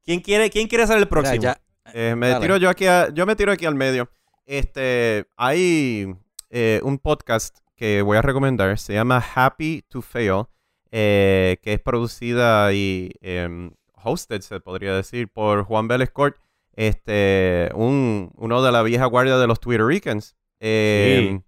[0.03, 1.43] ¿quién quiere, quién quiere ser el Mira, próximo?
[1.43, 1.61] ya-
[1.93, 2.41] Eh, me Dale.
[2.41, 4.09] tiro yo aquí, a- yo me tiro aquí al medio.
[4.47, 6.15] Este, hay
[6.51, 10.45] eh, un podcast que voy a recomendar, se llama Happy to Fail,
[10.91, 13.73] eh, que es producida y em,
[14.05, 16.37] hosted, se podría decir, por Juan Vélez Cort,
[16.75, 20.37] este, un, uno de la vieja guardia de los Twittericans.
[20.61, 21.43] Em,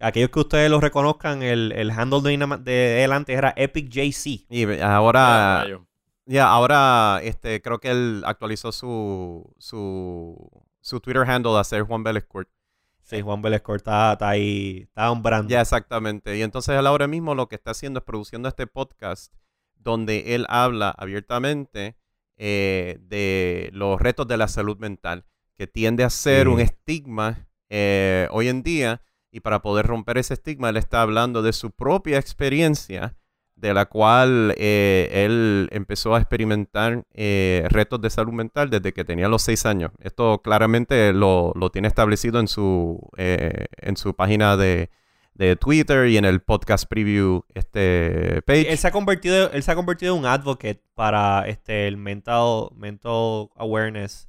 [0.00, 4.46] Aquellos que ustedes lo reconozcan, el, el handle de, de él antes era Epic JC.
[4.50, 5.64] Y ahora.
[6.26, 12.02] Ya, ahora, este, creo que él actualizó su, su, su Twitter handle a ser Juan
[12.04, 12.26] Vélez.
[13.02, 15.48] Sí, Juan Vélez está, está ahí, está hombrando.
[15.50, 16.36] Ya, exactamente.
[16.36, 19.34] Y entonces él ahora mismo lo que está haciendo es produciendo este podcast
[19.74, 21.96] donde él habla abiertamente
[22.36, 25.24] eh, de los retos de la salud mental,
[25.56, 26.52] que tiende a ser Sí.
[26.52, 29.02] un estigma eh, hoy en día.
[29.32, 33.16] Y para poder romper ese estigma, él está hablando de su propia experiencia,
[33.62, 39.04] de la cual eh, él empezó a experimentar eh, retos de salud mental desde que
[39.04, 39.92] tenía los seis años.
[40.02, 44.90] Esto claramente lo, lo tiene establecido en su, eh, en su página de,
[45.34, 48.70] de Twitter y en el podcast preview este page.
[48.70, 52.68] Él se ha convertido, él se ha convertido en un advocate para este el mental,
[52.76, 54.28] mental awareness,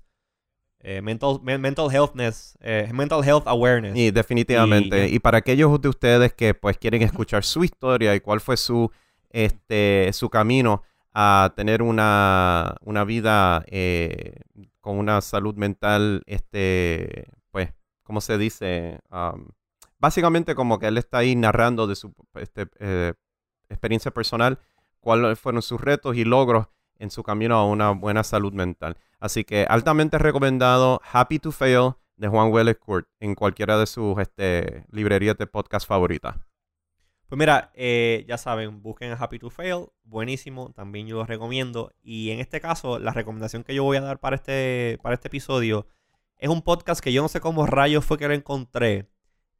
[0.86, 3.96] eh, mental, men- mental healthness, eh, mental health awareness.
[3.98, 5.08] Y definitivamente.
[5.10, 8.58] Y- Y, para aquellos de ustedes que pues quieren escuchar su historia y cuál fue
[8.58, 8.92] su
[9.34, 14.40] este su camino a tener una, una vida eh,
[14.82, 17.74] con una salud mental, este, pues,
[18.04, 19.00] ¿cómo se dice?
[19.12, 19.50] Um,
[20.00, 23.14] básicamente como que él está ahí narrando de su este, eh,
[23.70, 24.60] experiencia personal,
[25.00, 26.68] cuáles fueron sus retos y logros
[26.98, 28.98] en su camino a una buena salud mental.
[29.20, 34.18] Así que altamente recomendado Happy to Fail de Juan Welles Court en cualquiera de sus
[34.20, 36.36] este, librerías de podcast favoritas.
[37.28, 41.92] Pues mira, eh, ya saben, busquen a Happy to Fail, buenísimo, también yo los recomiendo.
[42.04, 45.30] Y en este caso, la recomendación que yo voy a dar para este, para este
[45.30, 45.88] episodio
[46.38, 49.08] es un podcast que yo no sé cómo rayos fue que lo encontré,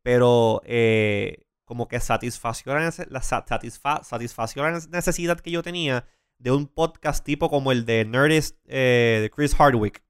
[0.04, 6.06] pero eh, como que satisfació la, satisfa- satisfació la necesidad que yo tenía
[6.38, 10.04] de un podcast tipo como el de Nerdist eh, de Chris Hardwick,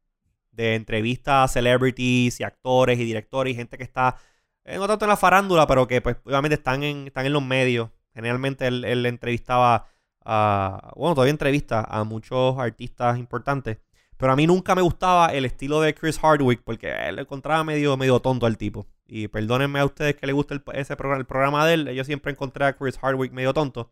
[0.51, 4.17] de entrevistas a celebrities y actores y directores y gente que está
[4.65, 7.43] eh, no tanto en la farándula, pero que pues obviamente están en, están en los
[7.43, 7.89] medios.
[8.13, 9.87] Generalmente él, él entrevistaba
[10.25, 13.79] a, bueno, todavía entrevista a muchos artistas importantes.
[14.17, 17.97] Pero a mí nunca me gustaba el estilo de Chris Hardwick porque él encontraba medio,
[17.97, 18.87] medio tonto al tipo.
[19.05, 21.89] Y perdónenme a ustedes que les gusta el, ese programa, el programa de él.
[21.93, 23.91] Yo siempre encontré a Chris Hardwick medio tonto.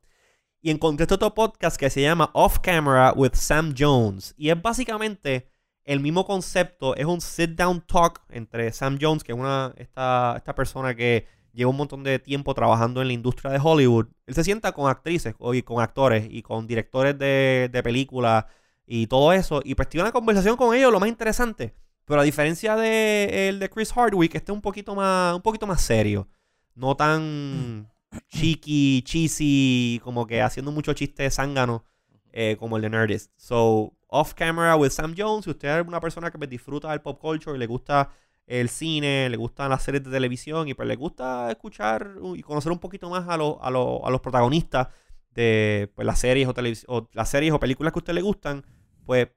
[0.62, 4.34] Y encontré este otro podcast que se llama Off Camera with Sam Jones.
[4.38, 5.51] Y es básicamente
[5.86, 6.96] el mismo concepto.
[6.96, 11.26] Es un sit down talk entre Sam Jones, que es una esta, esta persona que
[11.54, 14.08] lleva un montón de tiempo trabajando en la industria de Hollywood.
[14.26, 18.46] Él se sienta con actrices o- y con actores y con directores de, de películas
[18.88, 19.62] y todo eso.
[19.64, 21.76] Y pues tiene una conversación con ellos, lo más interesante.
[22.06, 25.68] Pero a diferencia de el de Chris Hardwick, este es un poquito más, un poquito
[25.68, 26.28] más serio.
[26.76, 27.90] no tan
[28.30, 31.86] cheeky, cheesy, como que haciendo mucho chiste zángano
[32.34, 33.32] eh, como el de Nerdist.
[33.36, 37.02] So, Off Camera with Sam Jones, si usted es una persona que pues, disfruta del
[37.02, 38.10] pop culture, le gusta
[38.48, 42.72] el cine, le gustan las series de televisión y pues le gusta escuchar y conocer
[42.72, 44.90] un poquito más a, los- a, los- a los protagonistas
[45.34, 46.54] de pues, las series o,
[46.88, 48.66] o las series o películas que a usted le gustan,
[49.06, 49.30] pues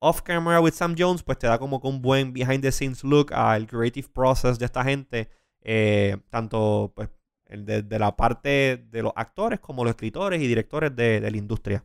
[0.00, 3.04] Off Camera with Sam Jones pues te da como que un buen behind the scenes
[3.04, 5.28] look al creative process de esta gente,
[5.62, 7.08] eh, tanto pues
[7.48, 11.84] de, de la parte de los actores como los escritores y directores de la industria.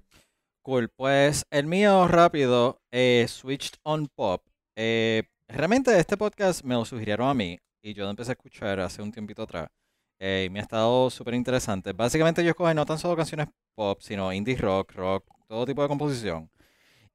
[0.68, 4.43] Cool, pues el mío rápido, eh, Switched on Pop.
[4.76, 8.82] Eh, realmente este podcast me lo sugirieron a mí y yo lo empecé a escuchar
[8.82, 9.70] hace un tiempito atrás.
[10.20, 11.93] eh, y me ha estado súper interesante.
[11.93, 15.88] Básicamente ellos cogen no tan solo canciones pop, sino indie rock, rock, todo tipo de
[15.88, 16.51] composición.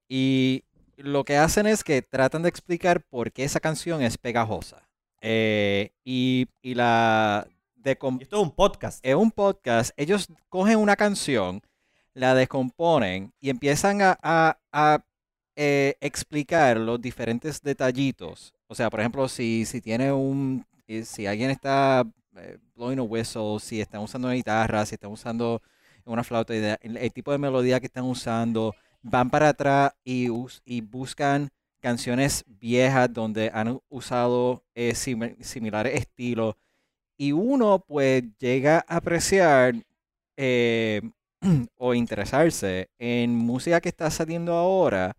[0.09, 0.63] Y
[0.97, 4.89] lo que hacen es que tratan de explicar por qué esa canción es pegajosa.
[5.21, 7.47] Eh, y, y la
[7.85, 8.99] Y esto es un podcast.
[9.05, 11.61] es un podcast, ellos cogen una canción,
[12.13, 15.03] la descomponen y empiezan a, a- a,
[15.55, 18.53] eh, explicar los diferentes detallitos.
[18.67, 22.03] O sea, por ejemplo, si, si tiene un, eh, si alguien está
[22.37, 25.61] eh, blowing a whistle, si están usando una guitarra, si están usando
[26.05, 30.27] una flauta, el, tipo de melodía que están usando, van para atrás y,
[30.65, 31.49] y buscan
[31.79, 36.55] canciones viejas donde han usado eh, simi- similares estilos
[37.17, 39.75] y uno pues llega a apreciar
[41.77, 45.15] o interesarse en música que está saliendo ahora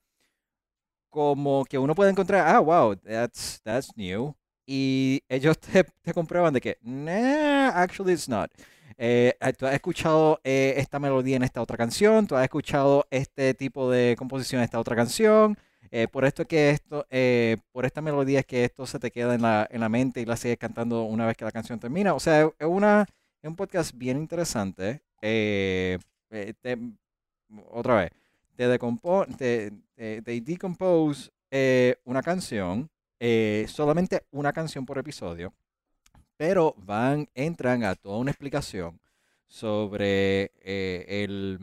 [1.10, 4.34] como que uno puede encontrar, ah, wow, that's, that's new.
[4.66, 8.50] Y ellos te, te comprueban de que, nah, actually it's not.
[8.96, 13.06] Eh, ah, tú has escuchado eh, esta melodía en esta otra canción, tú has escuchado
[13.10, 15.56] este tipo de composición en esta otra canción.
[15.90, 19.10] eh, por esto es que esto, eh, por esta melodía es que esto se te
[19.12, 21.78] queda en la, en la mente y la sigues cantando una vez que la canción
[21.78, 22.14] termina.
[22.14, 23.06] O sea, es una,
[23.42, 25.02] es un podcast bien interesante.
[26.34, 26.78] Eh, te-
[27.70, 28.10] otra vez,
[28.56, 35.54] te, decompo te, te- decompose eh, una canción, eh, solamente una canción por episodio,
[36.36, 39.00] pero van, entran a toda una explicación
[39.46, 41.60] sobre el,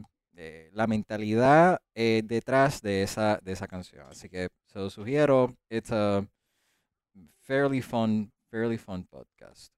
[0.71, 4.07] la mentalidad detrás de esa, de esa canción.
[4.09, 5.53] Así que se lo sugiero.
[5.69, 6.25] It's a
[7.41, 9.73] fairly fun, fairly fun podcast.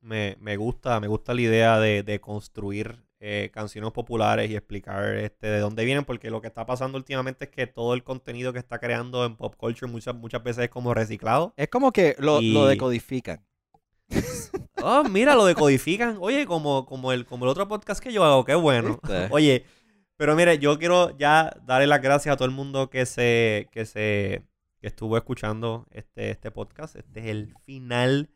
[0.00, 5.14] Me, me gusta, me gusta la idea de, de construir eh, canciones populares y explicar
[5.16, 8.54] este, de dónde vienen, porque lo que está pasando últimamente es que todo el contenido
[8.54, 11.52] que está creando en pop culture muchas, muchas veces es como reciclado.
[11.58, 13.44] Es como que lo, decodifican.
[14.82, 16.16] Oh, mira, lo decodifican.
[16.20, 18.98] Oye, como, como, el, como el otro podcast que yo hago, qué bueno.
[19.02, 19.28] ¿Viste?
[19.30, 19.66] Oye,
[20.16, 23.84] pero mire, yo quiero ya darle las gracias a todo el mundo que se, que
[23.84, 24.42] se
[24.80, 26.96] que estuvo escuchando este, este podcast.
[26.96, 28.30] Este es el final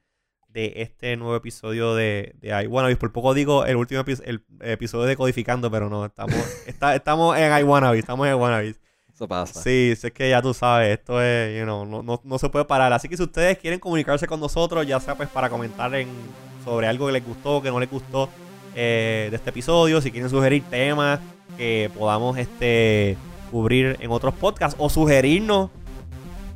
[0.55, 2.97] de este nuevo episodio de, de I Wanna Be.
[2.97, 6.35] Por poco digo el último epi- el episodio de Codificando, pero no, estamos,
[6.67, 8.75] está- estamos en I Wanna Be, estamos en I Wanna Be.
[9.13, 9.61] Eso pasa.
[9.63, 12.65] Sí, es que ya tú sabes, esto es, you know, no, no, no se puede
[12.65, 12.93] parar.
[12.93, 16.09] Así que si ustedes quieren comunicarse con nosotros, ya sea pues para comentar en,
[16.65, 18.29] sobre algo que les gustó, que no les gustó
[18.75, 21.21] eh, de este episodio, si quieren sugerir temas
[21.57, 23.17] que podamos este
[23.53, 25.71] cubrir en otros podcasts o sugerirnos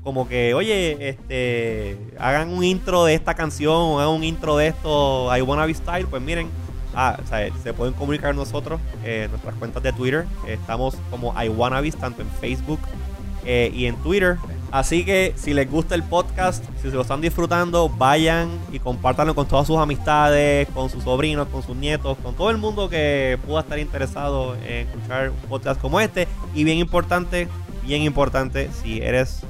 [0.09, 4.69] como que, oye, este, hagan un intro de esta canción o hagan un intro de
[4.69, 6.49] esto, I Wanna Be Style, pues miren,
[6.95, 7.21] ah,
[7.63, 10.25] se pueden comunicar nosotros eh, nuestras cuentas de Twitter.
[10.47, 12.81] Estamos como I Wanna Be, tanto en Facebook
[13.45, 14.39] eh, y en Twitter.
[14.71, 19.35] Así que si les gusta el podcast, si se lo están disfrutando, vayan y compártanlo
[19.35, 23.39] con todas sus amistades, con sus sobrinos, con sus nietos, con todo el mundo que
[23.47, 26.27] pueda estar interesado en escuchar un podcast como este.
[26.55, 27.47] Y bien importante,
[27.85, 29.43] bien importante, si eres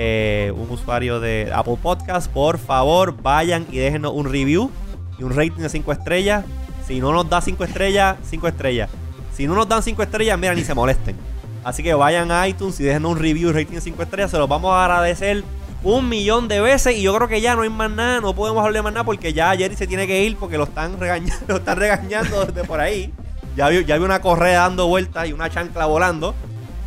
[0.00, 4.70] eh, un usuario de Apple Podcast, por favor vayan y déjenos un review
[5.18, 6.44] y un rating de 5 estrellas.
[6.86, 8.90] Si no nos da 5 estrellas, 5 estrellas.
[9.34, 11.16] Si no nos dan 5 estrellas, mira, ni se molesten.
[11.64, 14.30] Así que vayan a iTunes y déjenos un review y rating de 5 estrellas.
[14.30, 15.42] Se los vamos a agradecer
[15.82, 16.96] un millón de veces.
[16.96, 19.32] Y yo creo que ya no hay más nada, no podemos hablar más nada porque
[19.32, 22.78] ya Jerry se tiene que ir porque lo están regañando, lo están regañando desde por
[22.78, 23.12] ahí.
[23.56, 26.36] Ya vi, ya vi una correa dando vueltas y una chancla volando.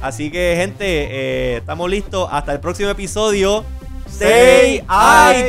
[0.02, 2.28] Así que, gente, eh, estamos listos.
[2.32, 3.64] Hasta el próximo episodio.
[4.08, 4.84] Stay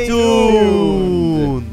[0.05, 1.64] iTunes.